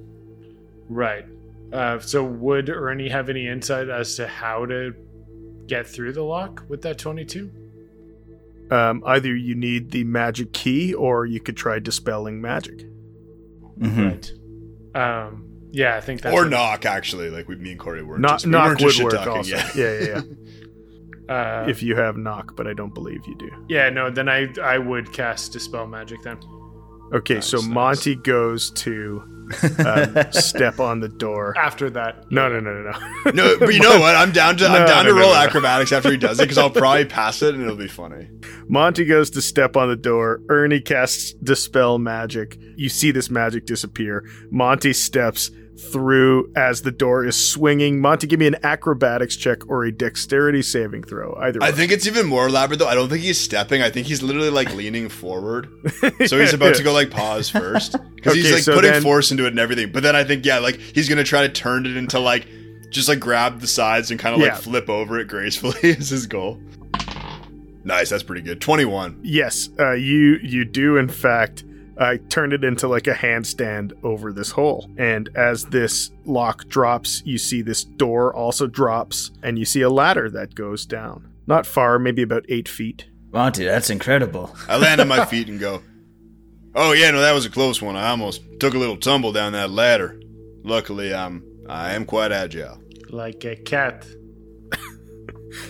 [0.89, 1.27] right.
[1.73, 4.95] Uh so would Ernie have any insight as to how to
[5.67, 7.51] get through the lock with that 22?
[8.71, 12.85] Um, either you need the magic key, or you could try dispelling magic.
[13.79, 14.05] Mhm.
[14.05, 14.33] Right.
[14.95, 17.31] Um yeah, I think that's or what- knock, actually.
[17.31, 19.51] Like we, me and Corey weren't Knock, we weren't would work shit-talking, also.
[19.57, 19.71] Yeah.
[19.75, 20.23] Yeah, yeah,
[21.29, 21.35] yeah.
[21.35, 23.51] uh, if you have knock, but I don't believe you do.
[23.69, 26.39] Yeah, no, then I I would cast dispel magic then.
[27.13, 27.75] Okay, so Nice, nice.
[27.75, 29.23] Monty goes to
[29.79, 31.57] um, step on the door.
[31.57, 33.31] After that, No, no, no, no, no.
[33.33, 34.17] No, but you know what?
[34.17, 35.41] I'm down to I'm down no, to no, roll no, no.
[35.47, 38.29] acrobatics after he does it because I'll probably pass it and it'll be funny.
[38.69, 40.41] Monty goes to step on the door.
[40.49, 42.59] Ernie casts dispel magic.
[42.77, 44.25] You see this magic disappear.
[44.51, 48.01] Monty steps through as the door is swinging.
[48.01, 51.35] Monty, give me an acrobatics check or a dexterity saving throw.
[51.41, 51.77] Either I way.
[51.77, 52.89] think it's even more elaborate though.
[52.89, 53.83] I don't think he's stepping.
[53.83, 55.69] I think he's literally like leaning forward.
[56.27, 59.31] So he's about to go like pause first because he's like so putting then- force
[59.31, 59.93] into it and everything.
[59.93, 62.47] But then I think yeah, like he's gonna try to turn it into like
[62.91, 64.55] Just like grab the sides and kind of Yeah.
[64.55, 66.61] like flip over it gracefully is his goal.
[67.85, 68.61] Nice, that's pretty good.
[68.61, 69.21] 21.
[69.23, 71.65] Yes, uh, you you do in fact
[71.99, 77.23] uh, turn it into like a handstand over this hole, and as this lock drops,
[77.25, 81.33] you see this door also drops, and you see a ladder that goes down.
[81.47, 83.07] Not far, maybe about eight feet.
[83.33, 84.55] Monty, that's incredible.
[84.69, 85.83] I land on my feet and go,
[86.79, 87.97] Oh yeah, no, that was a close one.
[87.97, 90.21] I almost took a little tumble down that ladder.
[90.63, 92.79] Luckily, I'm I am quite agile.
[93.09, 94.07] Like a cat.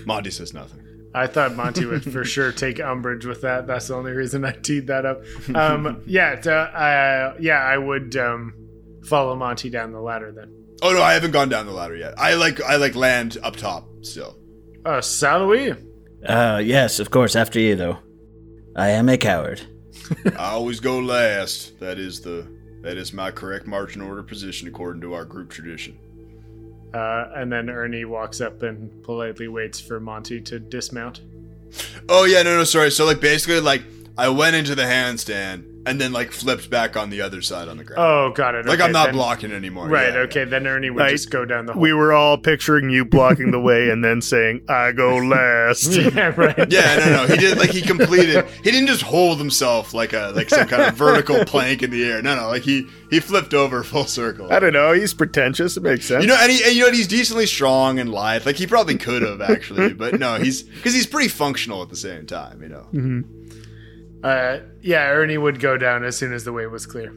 [0.04, 0.82] Monty says nothing.
[1.16, 3.66] I thought Monty would for sure take umbrage with that.
[3.66, 5.22] That's the only reason I teed that up.
[5.54, 8.52] Um, yeah, so, uh, yeah, I would um,
[9.02, 10.52] follow Monty down the ladder then.
[10.82, 12.18] Oh no, I haven't gone down the ladder yet.
[12.18, 14.36] I like I like land up top still.
[14.84, 15.82] Uh, Saloui?
[16.24, 17.98] Uh, yes, of course, after you, though.
[18.76, 19.62] I am a coward.
[20.38, 21.80] I always go last.
[21.80, 22.46] That is the
[22.82, 25.98] that is my correct marching order position according to our group tradition.
[26.96, 31.20] Uh, and then Ernie walks up and politely waits for Monty to dismount.
[32.08, 32.90] Oh yeah, no, no, sorry.
[32.90, 33.82] So like basically, like
[34.16, 37.76] I went into the handstand and then like flipped back on the other side on
[37.78, 38.02] the ground.
[38.02, 38.66] Oh, got it.
[38.66, 39.88] like okay, I'm not then- blocking anymore.
[39.88, 40.20] Right, yeah.
[40.20, 41.10] okay, then Ernie would Right.
[41.12, 41.82] just go down the hole.
[41.82, 46.32] We were all picturing you blocking the way and then saying, "I go last." yeah,
[46.36, 46.56] right.
[46.70, 47.26] Yeah, no, no.
[47.34, 48.44] He did like he completed.
[48.64, 52.04] He didn't just hold himself like a like some kind of vertical plank in the
[52.04, 52.20] air.
[52.22, 52.48] No, no.
[52.48, 54.52] Like he he flipped over full circle.
[54.52, 54.92] I don't know.
[54.92, 55.76] He's pretentious.
[55.76, 56.22] It makes sense.
[56.22, 58.44] You know, and, he, and you know, he's decently strong and lithe.
[58.44, 61.96] Like he probably could have actually, but no, he's because he's pretty functional at the
[61.96, 62.60] same time.
[62.62, 62.86] You know.
[62.92, 63.45] Mm-hmm.
[64.22, 67.12] Uh, yeah, Ernie would go down as soon as the way was clear.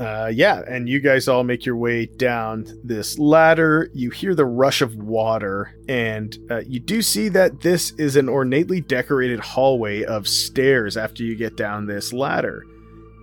[0.00, 3.88] Uh, yeah, and you guys all make your way down this ladder.
[3.94, 8.28] You hear the rush of water, and uh, you do see that this is an
[8.28, 12.64] ornately decorated hallway of stairs after you get down this ladder.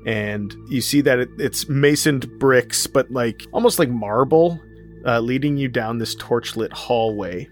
[0.05, 4.57] And you see that it, it's masoned bricks, but like almost like marble,
[5.05, 7.49] uh, leading you down this torchlit hallway.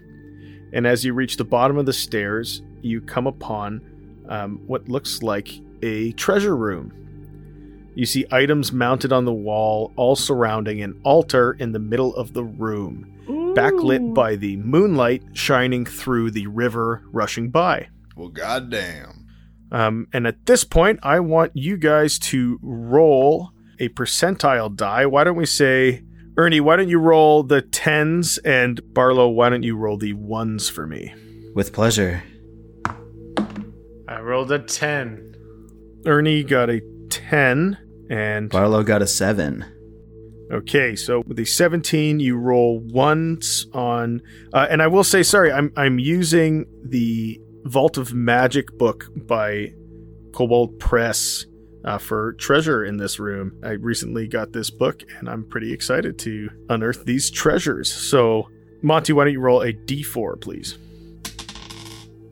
[0.72, 3.82] And as you reach the bottom of the stairs, you come upon
[4.30, 6.92] um, what looks like a treasure room.
[7.94, 12.32] You see items mounted on the wall, all surrounding an altar in the middle of
[12.32, 13.12] the room,
[13.54, 17.88] backlit by the moonlight shining through the river rushing by.
[18.16, 19.26] Well, goddamn.
[19.72, 25.06] Um, and at this point, I want you guys to roll a percentile die.
[25.06, 26.04] Why don't we say,
[26.36, 30.68] Ernie, why don't you roll the tens, and Barlow, why don't you roll the ones
[30.68, 31.12] for me?
[31.54, 32.22] With pleasure.
[34.10, 36.02] I rolled a 10.
[36.04, 36.80] Ernie got a
[37.10, 37.78] 10,
[38.10, 39.64] and Barlow got a 7.
[40.52, 44.20] Okay, so with the 17, you roll once on,
[44.52, 49.74] uh, and I will say, sorry, I'm I'm using the Vault of Magic book by
[50.32, 51.46] Kobold Press
[51.84, 53.52] uh, for treasure in this room.
[53.62, 57.92] I recently got this book, and I'm pretty excited to unearth these treasures.
[57.92, 58.48] So,
[58.82, 60.78] Monty, why don't you roll a D4, please?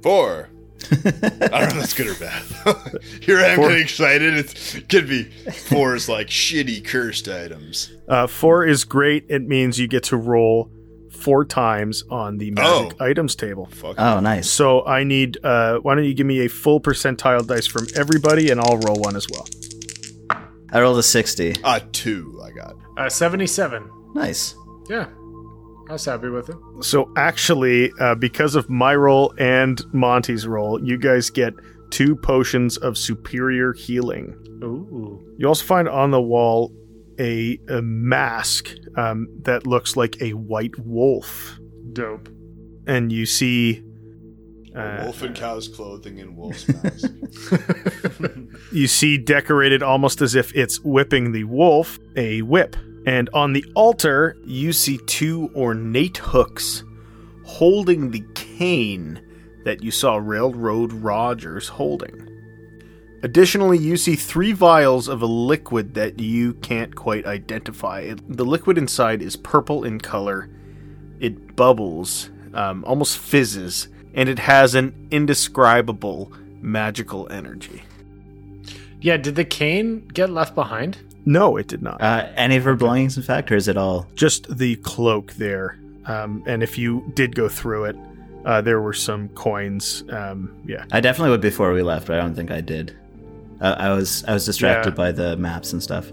[0.03, 0.49] Four.
[0.91, 3.03] I don't know if that's good or bad.
[3.21, 3.69] Here I am Four.
[3.69, 4.35] getting excited.
[4.37, 7.93] It could be four is like shitty cursed items.
[8.09, 9.25] Uh, four is great.
[9.29, 10.71] It means you get to roll
[11.11, 13.05] four times on the magic Oh.
[13.05, 13.67] items table.
[13.73, 13.97] Fuck.
[13.99, 14.49] Oh, nice.
[14.49, 15.37] So I need.
[15.45, 18.97] Uh, why don't you give me a full percentile dice from everybody, and I'll roll
[19.01, 19.47] one as well.
[20.73, 21.57] I rolled a 60.
[21.65, 22.41] Ah, two.
[22.45, 22.77] I got.
[22.97, 23.91] Uh, 77.
[24.15, 24.55] Nice.
[24.89, 25.07] Yeah.
[25.89, 26.57] I was happy with it.
[26.81, 31.55] So actually, uh, because of my roll and Monty's roll, you guys get
[31.91, 34.35] two potions of superior healing.
[34.63, 35.25] Ooh.
[35.39, 36.73] You also find on the wall
[37.19, 41.59] a, a mask um, that looks like a white wolf,
[41.93, 42.29] Dope.
[42.87, 43.83] and you see.
[44.75, 47.11] A Uh, wolf in cow's clothing and wolf's mask.
[48.73, 52.77] you see decorated almost as if it's whipping the wolf a whip.
[53.09, 56.85] And on the altar, you see two ornate hooks
[57.47, 59.23] holding the cane
[59.65, 62.29] that you saw Railroad Rogers holding.
[63.23, 68.13] Additionally, you see three vials of a liquid that you can't quite identify.
[68.29, 70.51] The liquid inside is purple in color.
[71.19, 76.31] It bubbles, um, almost fizzes, and it has an indescribable
[76.61, 77.83] magical energy.
[79.01, 80.99] Yeah, did the cane get left behind?
[81.29, 82.01] No, it did not.
[82.01, 84.07] Uh, any of her belongings, in fact, or is it all?
[84.15, 85.79] Just the cloak there.
[86.07, 87.97] Um, and if you did go through it,
[88.47, 90.05] uh, there were some coins.
[90.09, 90.87] Um, yeah.
[90.91, 92.97] I definitely would before we left, but I don't think I did.
[93.61, 94.97] Uh, I was I was distracted Yeah.
[94.97, 96.11] by the maps and stuff.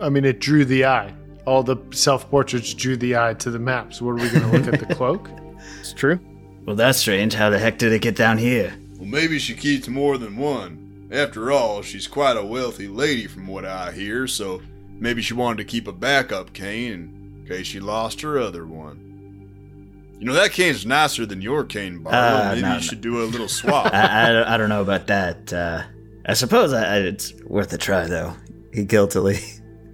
[0.00, 1.14] I mean, it drew the eye.
[1.46, 4.02] All the self portraits drew the eye to the maps.
[4.02, 5.30] What are we going to look at the cloak?
[5.78, 6.18] It's true.
[6.64, 7.34] Well, that's strange.
[7.34, 8.74] How the heck did it get down here?
[8.96, 10.85] well, maybe she keeps more than one.
[11.10, 15.58] After all, she's quite a wealthy lady from what I hear, so maybe she wanted
[15.58, 19.06] to keep a backup cane in case she lost her other one.
[20.18, 22.18] You know, that cane's nicer than your cane, Barlow.
[22.18, 22.80] Uh, Maybe no, you no.
[22.80, 23.86] should do a little swap.
[23.92, 25.52] I, I, I don't know about that.
[25.52, 25.82] Uh,
[26.24, 28.34] I suppose I, it's worth a try, though.
[28.72, 29.38] He guiltily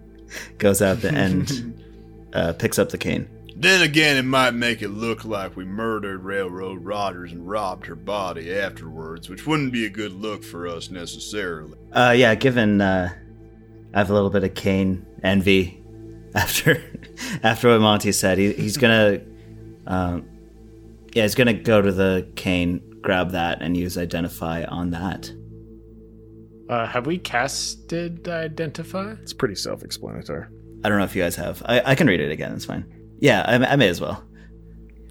[0.58, 1.82] goes out and
[2.32, 3.28] uh, picks up the cane.
[3.62, 7.94] Then again, it might make it look like we murdered Railroad Rogers and robbed her
[7.94, 11.78] body afterwards, which wouldn't be a good look for us necessarily.
[11.92, 13.10] Uh, yeah, given uh,
[13.94, 15.80] I have a little bit of cane envy
[16.34, 16.82] after
[17.44, 19.20] after what Monty said, he, he's gonna,
[19.86, 20.28] um,
[21.14, 25.32] yeah, he's gonna go to the cane, grab that, and use identify on that.
[26.68, 29.12] Uh, have we casted identify?
[29.22, 30.46] It's pretty self-explanatory.
[30.82, 31.62] I don't know if you guys have.
[31.64, 32.52] I, I can read it again.
[32.54, 33.01] It's fine.
[33.22, 34.24] Yeah, I, I may as well.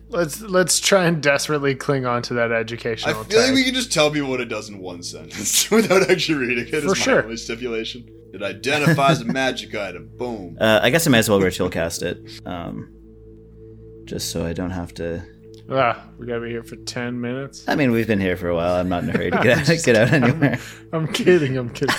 [0.10, 3.16] Let's let's try and desperately cling on to that educational.
[3.16, 3.24] I educational.
[3.24, 3.56] feel like tag.
[3.56, 6.72] we can just tell people what it does in one sentence without actually reading it.
[6.72, 7.24] For is my sure.
[7.24, 8.10] only stipulation.
[8.34, 10.10] It identifies a magic item.
[10.18, 10.58] Boom.
[10.60, 12.94] Uh, I guess I may as well ritual cast it, um,
[14.04, 15.24] just so I don't have to.
[15.70, 17.64] Ah, we gotta be here for ten minutes.
[17.70, 18.76] I mean, we've been here for a while.
[18.76, 20.60] I'm not in a hurry to get out, get out anywhere.
[20.92, 21.56] I'm kidding.
[21.56, 21.96] I'm kidding.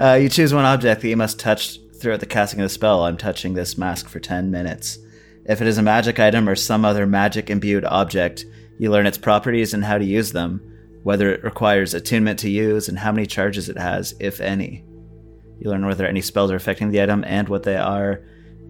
[0.00, 3.04] uh, you choose one object that you must touch throughout the casting of the spell.
[3.04, 4.98] I'm touching this mask for 10 minutes.
[5.44, 8.44] If it is a magic item or some other magic imbued object,
[8.78, 10.60] you learn its properties and how to use them,
[11.02, 14.84] whether it requires attunement to use, and how many charges it has, if any.
[15.58, 18.22] You learn whether any spells are affecting the item and what they are,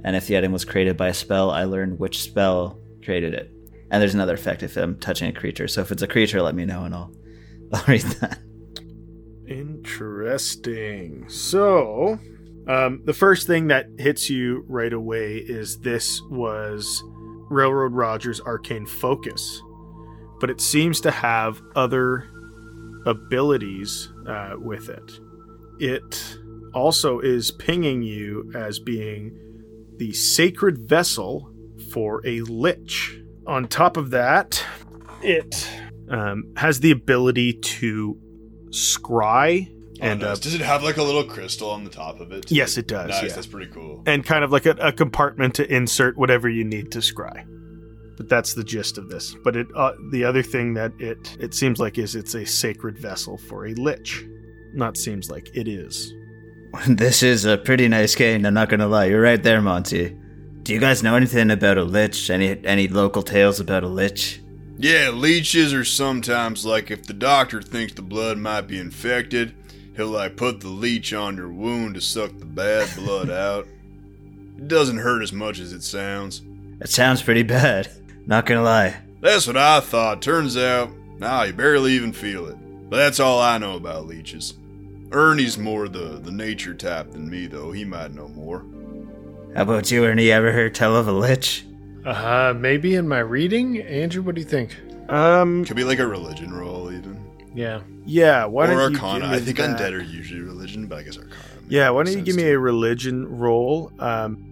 [0.05, 3.51] and if the item was created by a spell, I learn which spell created it.
[3.91, 5.67] And there's another effect if I'm touching a creature.
[5.69, 7.13] So if it's a creature, let me know and I'll,
[7.73, 8.39] I'll read that.
[9.47, 11.29] Interesting.
[11.29, 12.19] So,
[12.69, 17.03] um, the first thing that hits you right away is this was
[17.51, 19.63] Railroad Rogers Arcane Focus,
[20.39, 22.29] but it seems to have other
[23.07, 25.13] abilities uh, with it.
[25.79, 26.39] It
[26.75, 29.37] also is pinging you as being
[29.97, 31.51] the sacred vessel
[31.93, 33.19] for a lich.
[33.47, 34.63] On top of that,
[35.23, 35.69] it
[36.11, 38.19] um, has the ability to
[38.71, 42.33] scry and oh, uh, does it have like a little crystal on the top of
[42.33, 42.47] it?
[42.49, 42.55] too?
[42.55, 43.23] Yes, it does, Nice.
[43.25, 43.33] yeah.
[43.35, 44.03] That's pretty cool.
[44.07, 47.45] and kind of like a, a compartment to insert whatever you need to scry.
[48.17, 49.35] But that's the gist of this.
[49.45, 52.99] But it uh, the other thing that it it seems like is it's a sacred
[52.99, 54.25] vessel for a lich.
[54.75, 56.13] Not seems like it is.
[56.87, 59.07] This is a pretty nice cane, I'm not gonna lie.
[59.07, 60.15] You're right there, Monty.
[60.65, 62.29] Do you guys know anything about a lich?
[62.29, 64.43] Any any local tales about a lich?
[64.77, 69.55] Yeah, leeches are sometimes like if the doctor thinks the blood might be infected,
[69.99, 73.67] he'll like put the leech on your wound to suck the bad blood out.
[74.57, 76.41] It doesn't hurt as much as it sounds.
[76.81, 77.91] It sounds pretty bad.
[78.27, 78.97] Not gonna lie.
[79.21, 80.23] That's what I thought.
[80.23, 82.57] Turns out, nah, you barely even feel it.
[82.89, 84.55] But that's all I know about leeches.
[85.11, 87.73] Ernie's more the, the nature type than me, though.
[87.73, 88.65] He might know more.
[89.55, 90.31] How about you, Ernie?
[90.31, 91.65] Ever heard tell of a lich?
[92.05, 94.23] Uh, maybe in my reading, Andrew.
[94.23, 94.77] What do you think?
[95.11, 97.18] Um Could be like a religion roll, even.
[97.59, 97.81] Yeah.
[98.07, 99.21] yeah, why or don't you Arcana.
[99.21, 99.79] give me I think that?
[99.79, 101.35] undead are usually religion, but I guess Arcana.
[101.69, 102.55] Yeah, why don't you give me too.
[102.55, 103.93] a religion roll?
[103.99, 104.45] Um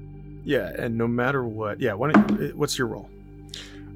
[0.45, 1.81] yeah, and no matter what.
[1.81, 3.09] Yeah, why don't you, what's your roll?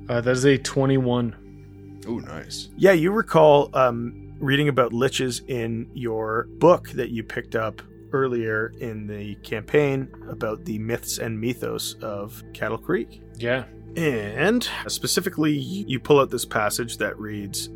[0.09, 2.03] Uh, that is a twenty-one.
[2.09, 2.69] Oh, nice.
[2.77, 7.83] Yeah, you recall um, reading about liches in your book that you picked up
[8.13, 13.23] earlier in the campaign about the myths and mythos of Cattle Creek.
[13.39, 13.65] Yeah.
[13.97, 17.69] And specifically, you pull out this passage that reads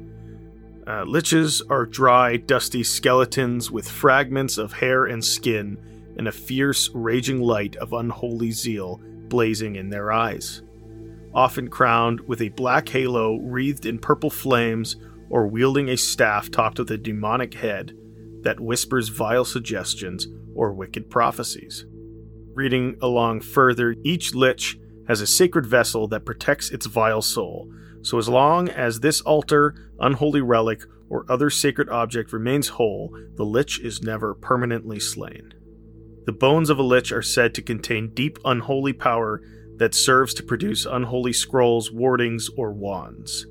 [0.87, 5.79] uh, Liches are dry, dusty skeletons with fragments of hair and skin
[6.17, 10.63] and a fierce, raging light of unholy zeal blazing in their eyes.
[11.35, 14.97] Often crowned with a black halo wreathed in purple flames
[15.31, 17.97] or wielding a staff topped with a demonic head
[18.43, 21.87] that whispers vile suggestions or wicked prophecies.
[22.55, 24.79] Reading along further, each lich
[25.09, 27.69] has a sacred vessel that protects its vile soul.
[28.05, 33.45] So, as long as this altar, unholy relic, or other sacred object remains whole, the
[33.45, 35.53] lich is never permanently slain.
[36.27, 39.43] The bones of a lich are said to contain deep unholy power
[39.77, 43.47] that serves to produce unholy scrolls, wardings, or wands.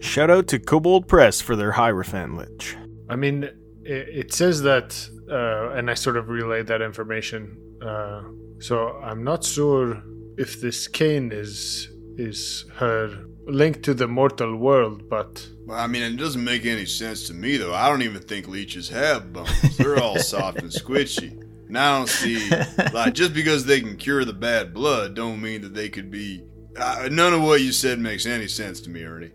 [0.00, 2.76] Shout out to Kobold Press for their Hierophant Lich.
[3.08, 3.44] I mean,
[3.82, 4.98] it, it says that,
[5.30, 7.56] uh, and I sort of relayed that information.
[7.82, 8.22] Uh,
[8.60, 10.02] so I'm not sure
[10.38, 16.02] if this cane is is her link to the mortal world, but Well, I mean,
[16.02, 17.74] it doesn't make any sense to me, though.
[17.74, 19.76] I don't even think leeches have bones.
[19.76, 21.40] They're all soft and squishy.
[21.68, 22.50] And I don't see,
[22.92, 26.42] like, just because they can cure the bad blood, don't mean that they could be.
[26.76, 29.30] Uh, none of what you said makes any sense to me, Ernie.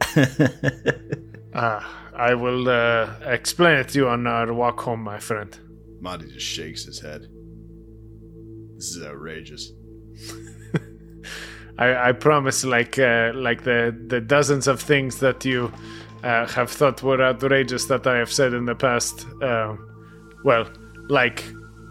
[1.53, 1.79] uh,
[2.13, 5.57] I will uh, explain it to you on our walk home, my friend.
[6.01, 7.27] Monty just shakes his head.
[8.75, 9.71] This is outrageous.
[11.77, 15.71] I, I promise, like uh, like the the dozens of things that you
[16.23, 19.25] uh, have thought were outrageous that I have said in the past.
[19.41, 19.75] Uh,
[20.43, 20.69] well,
[21.09, 21.43] like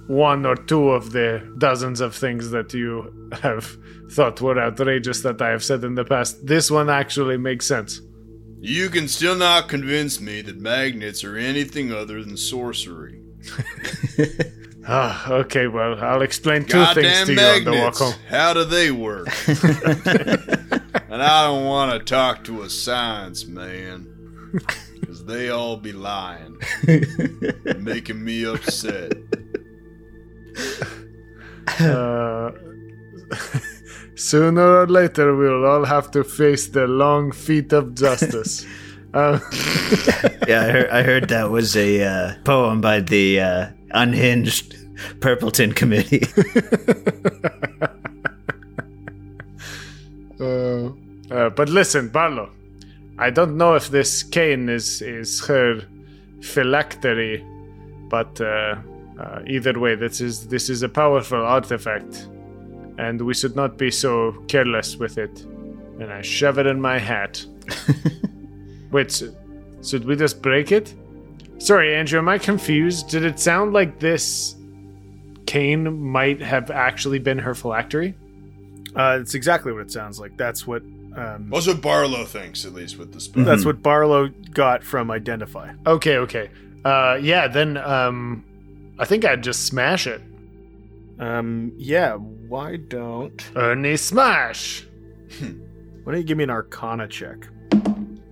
[0.07, 3.77] one or two of the dozens of things that you have
[4.11, 6.47] thought were outrageous that I have said in the past.
[6.47, 8.01] This one actually makes sense.
[8.61, 13.21] You can still not convince me that magnets are anything other than sorcery.
[14.87, 18.15] Ah, okay, well, I'll explain two things Goddamn to you on the walk home.
[18.29, 19.29] How do they work?
[19.49, 24.09] and I don't want to talk to a science man.
[25.01, 26.59] Because they all be lying.
[27.79, 29.13] making me upset.
[31.81, 32.51] Uh,
[34.15, 38.67] sooner or later, we'll all have to face the long feet of justice.
[39.13, 39.39] Uh,
[40.47, 44.77] Yeah, I heard, I heard that was a uh, poem by the uh, unhinged
[45.21, 46.27] Purpleton Committee.
[50.41, 50.91] uh,
[51.35, 52.51] uh, but listen, Barlow,
[53.19, 55.83] I don't know if this cane is is her
[56.41, 57.45] phylactery,
[58.09, 58.77] but uh,
[59.19, 62.29] uh, either way, this is this is a powerful artifact,
[62.99, 65.41] and we should not be so careless with it.
[66.01, 67.45] And I shove it in my hat.
[68.91, 69.23] Wait,
[69.83, 70.93] should we just break it?
[71.59, 73.09] Sorry, Andrew, am I confused?
[73.09, 74.55] Did it sound like this
[75.47, 78.15] cane might have actually been her phylactery?
[78.95, 80.37] Uh, it's exactly what it sounds like.
[80.37, 80.83] That's what
[81.17, 83.45] um, That's what Barlow thinks, at least with the spell.
[83.45, 85.73] that's what Barlow got from Identify.
[85.87, 86.51] Okay, okay.
[86.85, 88.45] Uh, yeah, then um,
[88.99, 90.21] I think I'd just smash it.
[91.19, 92.15] Um, yeah.
[92.15, 94.87] Why don't Ernie smash.
[95.41, 97.49] Why don't you give me an Arcana check?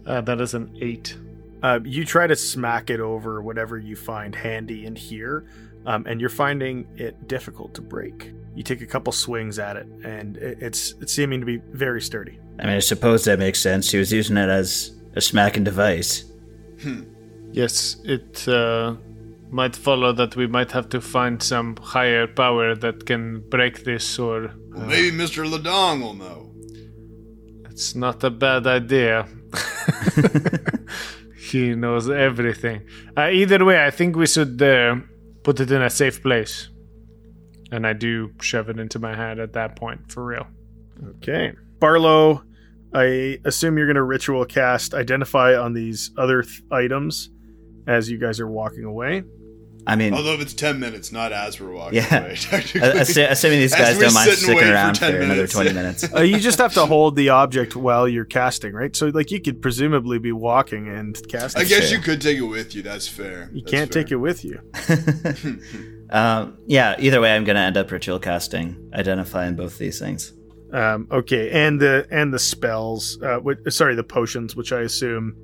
[0.04, 1.16] Uh, that is an eight.
[1.62, 5.46] Uh, you try to smack it over whatever you find handy in here,
[5.86, 8.32] um, and you're finding it difficult to break.
[8.54, 12.00] You take a couple swings at it, and it, it's it's seeming to be very
[12.00, 12.38] sturdy.
[12.58, 13.90] I mean, I suppose that makes sense.
[13.90, 16.24] He was using it as a smacking device.
[17.52, 18.96] Yes, it uh,
[19.50, 24.18] might follow that we might have to find some higher power that can break this,
[24.18, 25.48] or Well, maybe Mr.
[25.48, 26.50] Ladong will know.
[27.70, 29.28] it's not a bad idea.
[31.52, 32.86] he knows everything.
[33.16, 34.96] Uh, either way, I think we should uh,
[35.44, 36.68] put it in a safe place.
[37.70, 40.46] And I do shove it into my hat at that point, for real.
[41.16, 42.42] Okay, Barlow.
[42.94, 47.30] I assume you're going to ritual cast identify on these other th- items
[47.86, 49.22] as you guys are walking away.
[49.86, 52.20] I mean, Although if it's 10 minutes, not as we're walking Yeah.
[52.24, 52.80] away, technically.
[53.00, 55.52] assu- assuming these guys don't mind sit sticking wait for around for, 10 another minutes.
[55.52, 56.14] 20 minutes.
[56.14, 58.94] Uh, you just have to hold the object while you're casting, right?
[58.94, 61.62] So, like, you could presumably be walking and casting.
[61.62, 61.98] I guess fair.
[61.98, 62.82] you could take it with you.
[62.82, 63.50] That's fair.
[63.52, 64.60] you can't take it with you.
[66.10, 70.32] um, yeah, either way, I'm going to end up ritual casting, identifying both these things.
[70.72, 73.20] Um, okay, and the and the spells.
[73.22, 75.36] Uh, wh- sorry, the potions, which I assume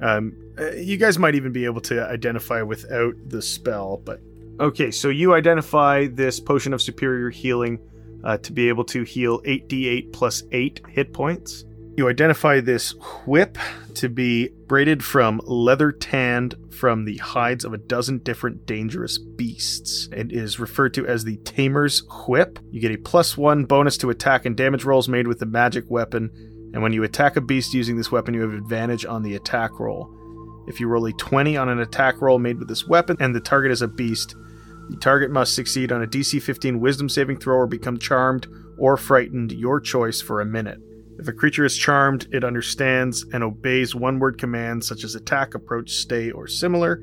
[0.00, 4.00] um, uh, you guys might even be able to identify without the spell.
[4.04, 4.20] But
[4.60, 7.78] okay, so you identify this potion of superior healing
[8.24, 11.64] uh, to be able to heal eight d8 plus eight hit points.
[11.96, 12.94] You identify this
[13.26, 13.58] whip
[13.94, 20.08] to be braided from leather tanned from the hides of a dozen different dangerous beasts.
[20.12, 22.60] It is referred to as the Tamer's Whip.
[22.70, 25.86] You get a plus one bonus to attack and damage rolls made with the magic
[25.88, 26.30] weapon,
[26.72, 29.78] and when you attack a beast using this weapon, you have advantage on the attack
[29.80, 30.14] roll.
[30.66, 33.40] If you roll a 20 on an attack roll made with this weapon and the
[33.40, 34.34] target is a beast,
[34.90, 38.46] the target must succeed on a DC 15 wisdom saving throw or become charmed
[38.78, 40.78] or frightened, your choice, for a minute.
[41.18, 45.54] If a creature is charmed, it understands and obeys one word commands such as attack,
[45.54, 47.02] approach, stay, or similar.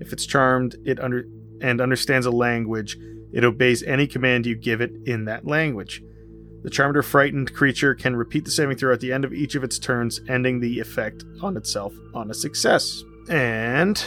[0.00, 1.24] If it's charmed, it under
[1.62, 2.98] and understands a language,
[3.32, 6.02] it obeys any command you give it in that language.
[6.64, 9.54] The charmed or frightened creature can repeat the saving throw at the end of each
[9.54, 13.04] of its turns, ending the effect on itself on a success.
[13.28, 14.02] And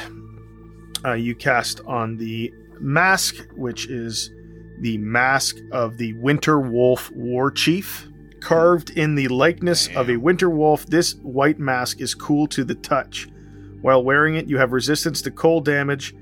[1.06, 4.32] uh, you cast on the mask, which is
[4.82, 8.08] the mask of the Winter Wolf War Chief.
[8.40, 12.76] Carved in the likeness of a winter wolf, this white mask is cool to the
[12.76, 13.28] touch.
[13.82, 16.16] While wearing it, you have resistance to cold damage.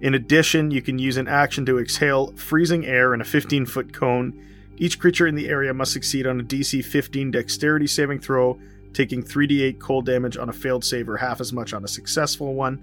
[0.00, 3.92] In addition, you can use an action to exhale freezing air in a 15 foot
[3.92, 4.46] cone.
[4.80, 8.58] Each creature in the area must succeed on a DC 15 dexterity saving throw,
[8.94, 12.54] taking 3d8 cold damage on a failed save or half as much on a successful
[12.54, 12.82] one.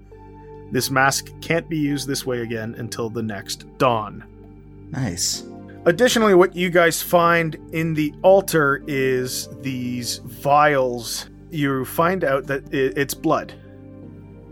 [0.70, 4.22] This mask can't be used this way again until the next dawn.
[4.92, 5.42] Nice.
[5.86, 11.28] Additionally, what you guys find in the altar is these vials.
[11.50, 13.54] You find out that it's blood.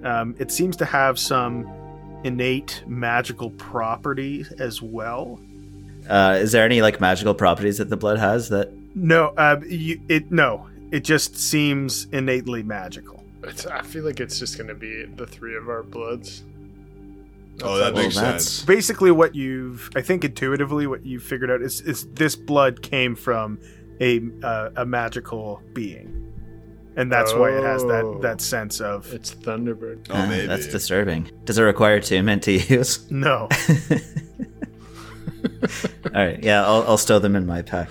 [0.03, 1.71] Um, it seems to have some
[2.25, 5.39] innate magical property as well.
[6.09, 10.01] Uh, is there any like magical properties that the blood has that No, uh, you,
[10.09, 10.69] it no.
[10.93, 13.25] It just seems innately magical.
[13.43, 16.43] It's, I feel like it's just gonna be the three of our bloods.
[17.63, 18.65] Oh, that Well, makes that's- sense.
[18.67, 23.15] Basically, what you've I think intuitively what you've figured out is is this blood came
[23.17, 23.59] from
[24.01, 26.33] a uh, a magical being,
[26.97, 27.89] and that's why it has Oh.
[27.89, 30.07] that that sense of It's Thunderbird.
[30.11, 30.47] Oh, Uh, maybe.
[30.47, 31.31] That's disturbing.
[31.45, 33.11] Does it require attunement to use?
[33.11, 33.49] no.
[36.07, 37.91] All right, yeah, I'll, I'll stow them in my pack.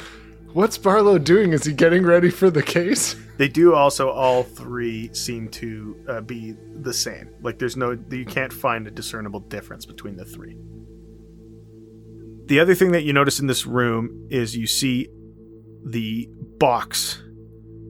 [0.53, 1.51] What's Barlow doing?
[1.51, 3.15] Is he getting ready for the case?
[3.37, 7.29] They do also all three seem to uh, be the same.
[7.41, 10.55] Like there's no you can't find a discernible difference between the three.
[12.45, 15.09] The other thing that you notice in this room is you see
[15.85, 17.21] the box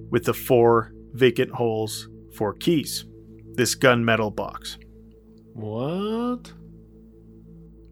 [0.09, 3.05] with the four vacant holes for keys.
[3.53, 4.77] This gunmetal box,
[5.53, 6.51] What?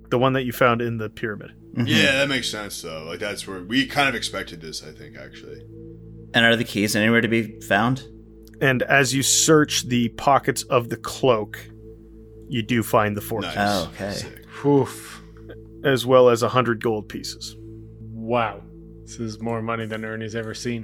[0.10, 1.52] the one that you found in the pyramid.
[1.76, 3.04] Yeah, that makes sense though.
[3.04, 4.84] Like that's where we kind of expected this.
[4.84, 5.62] I think actually.
[6.36, 8.08] And are the keys anywhere to be found?
[8.62, 11.60] And as you search the pockets of the cloak,
[12.48, 13.54] you do find the four Nice.
[13.54, 14.70] keys, Oh, okay.
[14.70, 15.22] Oof.
[15.84, 17.56] as well as a hundred gold pieces.
[18.00, 18.62] Wow.
[19.06, 20.84] This is more money than Ernie's ever seen.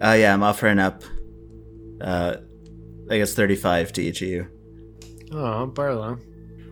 [0.00, 1.02] Oh yeah, I'm offering up.
[2.00, 2.36] Uh,
[3.10, 4.46] I guess 35 to each of you.
[5.32, 6.18] oh, Barlow.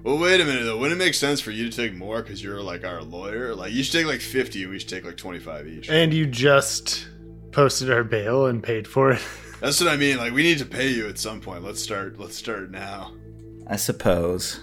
[0.02, 0.76] Well, wait a minute though.
[0.78, 3.54] Wouldn't it make sense for you to take more because you're like our lawyer?
[3.54, 5.88] Like you should take like fifty, and we should take like twenty-five each.
[5.88, 7.06] And you just
[7.52, 9.22] posted our bail and paid for it.
[9.60, 10.16] That's what I mean.
[10.16, 11.62] Like we need to pay you at some point.
[11.62, 12.18] Let's start.
[12.18, 13.14] Let's start now.
[13.68, 14.58] I suppose.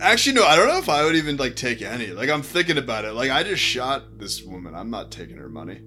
[0.00, 0.44] Actually, no.
[0.44, 2.08] I don't know if I would even like take any.
[2.08, 3.12] Like I'm thinking about it.
[3.12, 4.74] Like I just shot this woman.
[4.74, 5.80] I'm not taking her money.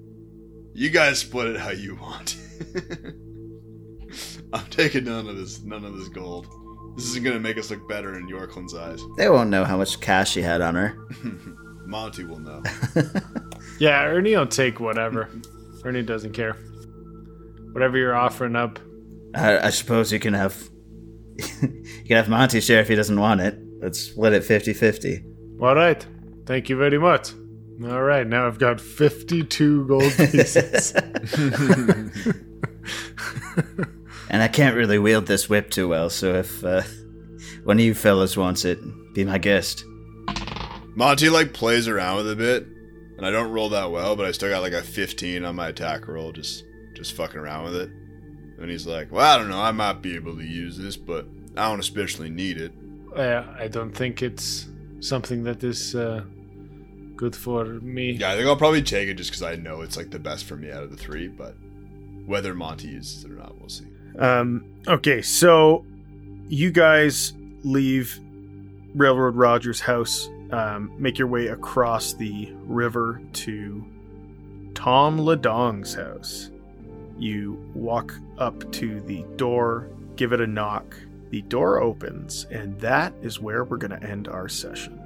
[0.73, 2.35] You guys split it how you want.
[4.53, 5.61] I'm taking none of this.
[5.61, 6.47] None of this gold.
[6.95, 9.01] This isn't gonna make us look better in Yorkland's eyes.
[9.17, 10.95] They won't know how much cash she had on her.
[11.85, 12.63] Monty will know.
[13.79, 15.27] Yeah, Ernie will take whatever.
[15.83, 16.53] Ernie doesn't care.
[17.71, 18.77] Whatever you're offering up.
[19.33, 20.55] I, I suppose you can have.
[21.37, 23.57] you can have Monty share if he doesn't want it.
[23.81, 25.23] Let's split it 50 50.
[25.59, 26.05] All right.
[26.45, 27.31] Thank you very much.
[27.83, 30.93] All right, now I've got 52 gold pieces.
[34.31, 36.83] And I can't really wield this whip too well, so if uh,
[37.65, 38.79] one of you fellas wants it,
[39.13, 39.83] be my guest.
[40.95, 42.65] Monty like plays around with it a bit,
[43.17, 45.67] and I don't roll that well, but I still got like a 15 on my
[45.67, 46.63] attack roll, just
[46.93, 47.89] just fucking around with it.
[48.59, 49.61] And he's like, "Well, I don't know.
[49.61, 51.27] I might be able to use this, but
[51.57, 52.71] I don't especially need it."
[53.15, 54.67] uh, I don't think it's
[55.01, 56.23] something that is uh,
[57.17, 58.11] good for me.
[58.11, 60.45] Yeah, I think I'll probably take it just because I know it's like the best
[60.45, 61.27] for me out of the three.
[61.27, 61.55] But
[62.25, 63.90] whether Monty uses it or not, we'll see.
[64.19, 65.85] Um, okay, so
[66.49, 67.33] you guys
[67.63, 68.19] leave
[68.95, 73.85] Railroad Rogers' house, um, make your way across the river to
[74.73, 76.51] Tom Ladong's house.
[77.17, 80.95] You walk up to the door, give it a knock.
[81.29, 85.00] The door opens, and that is where we're going to end our session.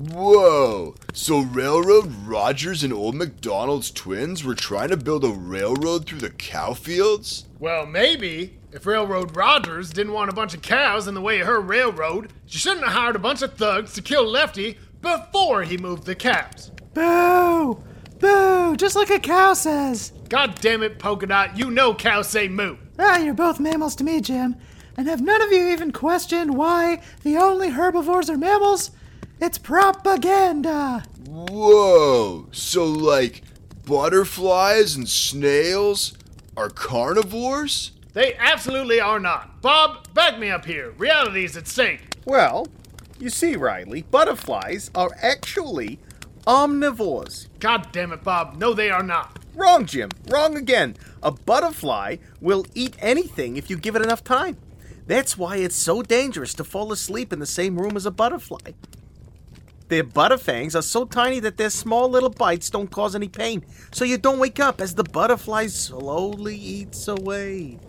[0.00, 0.94] Whoa!
[1.12, 6.30] So Railroad Rogers and Old McDonald's twins were trying to build a railroad through the
[6.30, 7.46] cow fields?
[7.58, 8.58] Well, maybe.
[8.72, 12.32] If Railroad Rogers didn't want a bunch of cows in the way of her railroad,
[12.46, 16.14] she shouldn't have hired a bunch of thugs to kill Lefty before he moved the
[16.14, 16.70] cows.
[16.94, 17.82] Boo!
[18.18, 18.76] Boo!
[18.76, 20.14] Just like a cow says.
[20.30, 22.78] God damn it, Polka Dot, you know cows say moo.
[22.98, 24.56] Ah, you're both mammals to me, Jim.
[24.96, 28.92] And have none of you even questioned why the only herbivores are mammals?
[29.42, 31.02] It's propaganda!
[31.26, 32.48] Whoa!
[32.52, 33.40] So, like,
[33.86, 36.12] butterflies and snails
[36.58, 37.92] are carnivores?
[38.12, 39.62] They absolutely are not.
[39.62, 40.90] Bob, back me up here.
[40.98, 42.16] Reality's at stake.
[42.26, 42.68] Well,
[43.18, 45.98] you see, Riley, butterflies are actually
[46.46, 47.46] omnivores.
[47.60, 48.56] God damn it, Bob.
[48.58, 49.38] No, they are not.
[49.54, 50.10] Wrong, Jim.
[50.28, 50.96] Wrong again.
[51.22, 54.58] A butterfly will eat anything if you give it enough time.
[55.06, 58.72] That's why it's so dangerous to fall asleep in the same room as a butterfly.
[59.90, 64.04] Their butterfangs are so tiny that their small little bites don't cause any pain, so
[64.04, 67.80] you don't wake up as the butterfly slowly eats away.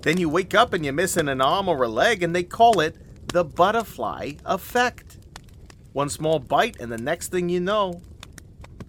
[0.00, 2.80] Then you wake up and you're missing an arm or a leg, and they call
[2.80, 2.96] it
[3.28, 5.18] the butterfly effect.
[5.92, 8.00] One small bite, and the next thing you know,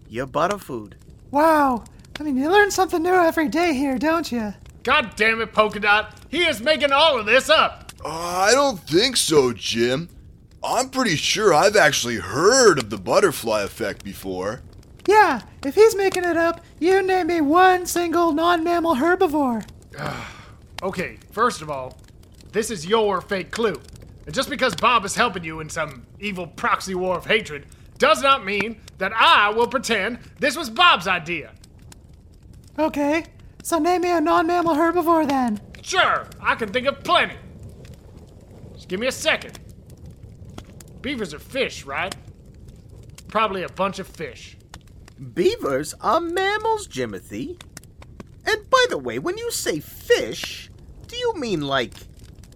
[0.08, 0.94] you're butterfood.
[1.32, 1.84] Wow!
[2.18, 4.54] I mean, you learn something new every day here, don't you?
[4.84, 6.18] God damn it, Polka Dot.
[6.30, 7.92] He is making all of this up.
[8.06, 10.08] Uh, I don't think so, Jim.
[10.64, 14.62] I'm pretty sure I've actually heard of the butterfly effect before.
[15.08, 19.66] Yeah, if he's making it up, you name me one single non mammal herbivore.
[20.84, 21.96] Okay, first of all,
[22.54, 23.80] this is your fake clue.
[24.26, 27.68] And just because Bob is helping you in some evil proxy war of hatred
[28.00, 31.52] does not mean that I will pretend this was Bob's idea.
[32.80, 33.26] Okay,
[33.62, 35.62] so name me a non mammal herbivore then.
[35.84, 37.36] Sure, I can think of plenty.
[38.74, 39.60] Just give me a second.
[41.02, 42.16] Beavers are fish, right?
[43.28, 44.58] Probably a bunch of fish.
[45.34, 47.62] Beavers are mammals, Jimothy.
[48.46, 50.70] And by the way, when you say fish,
[51.08, 51.94] do you mean like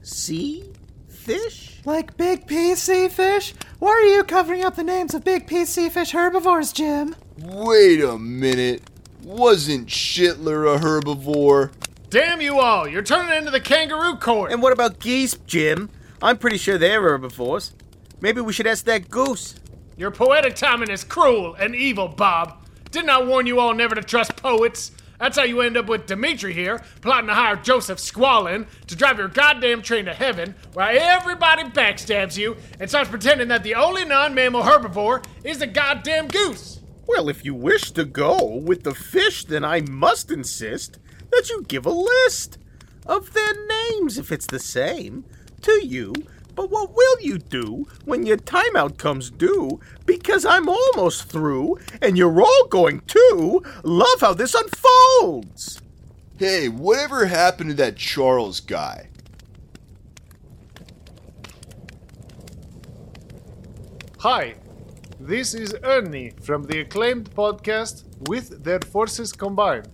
[0.02, 0.64] sea
[1.08, 1.82] fish?
[1.86, 3.54] Like big PC fish?
[3.80, 7.16] Why are you covering up the names of big PC fish herbivores, Jim?
[7.38, 8.84] Wait a minute.
[9.24, 11.72] Wasn't Shitler a herbivore?
[12.10, 14.52] Damn you all, you're turning into the kangaroo court.
[14.52, 15.90] And what about geese, Jim?
[16.22, 17.74] I'm pretty sure they're herbivores.
[18.22, 19.56] Maybe we should ask that goose.
[19.98, 22.66] Your poetic timing is cruel and evil, Bob.
[22.92, 24.92] Didn't I warn you all never to trust poets?
[25.20, 29.18] That's how you end up with Dimitri here, plotting to hire Joseph Squalin to drive
[29.18, 34.04] your goddamn train to heaven, while everybody backstabs you and starts pretending that the only
[34.04, 36.82] non mammal herbivore is the goddamn goose.
[37.08, 41.00] Well, if you wish to go with the fish, then I must insist
[41.32, 42.58] that you give a list
[43.06, 45.24] of their names if it's the same
[45.62, 46.14] to you.
[46.56, 49.82] But what will you do when your timeout comes due?
[50.06, 55.82] Because I'm almost through, and you're all going to love how this unfolds.
[56.38, 59.10] Hey, whatever happened to that Charles guy?
[64.20, 64.56] Hi,
[65.20, 69.90] this is Ernie from the acclaimed podcast With Their Forces Combined.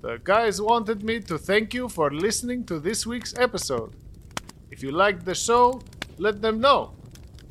[0.00, 3.94] The guys wanted me to thank you for listening to this week's episode.
[4.70, 5.82] If you liked the show,
[6.18, 6.92] let them know.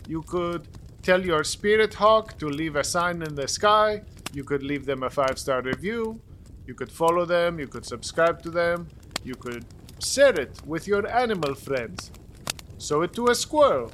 [0.07, 0.67] You could
[1.01, 4.01] tell your spirit hawk to leave a sign in the sky,
[4.34, 6.22] you could leave them a five star review,
[6.65, 8.88] you could follow them, you could subscribe to them,
[9.24, 9.65] you could
[9.99, 12.11] share it with your animal friends.
[12.78, 13.91] Show it to a squirrel,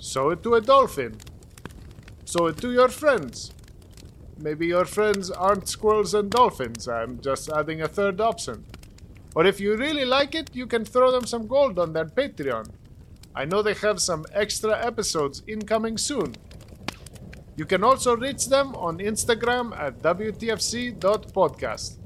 [0.00, 1.16] show it to a dolphin,
[2.24, 3.52] show it to your friends.
[4.38, 6.88] Maybe your friends aren't squirrels and dolphins.
[6.88, 8.64] I'm just adding a third option.
[9.34, 12.68] Or if you really like it, you can throw them some gold on their Patreon.
[13.34, 16.34] I know they have some extra episodes incoming soon.
[17.56, 21.98] You can also reach them on Instagram at WTFC.podcast.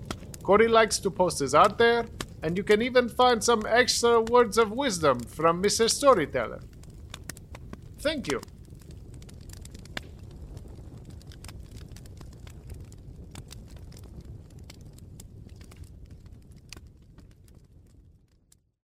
[0.43, 2.07] Corey likes to post his art there,
[2.43, 5.91] and you can even find some extra words of wisdom from Mr.
[5.91, 6.61] Storyteller.
[7.99, 8.41] Thank you.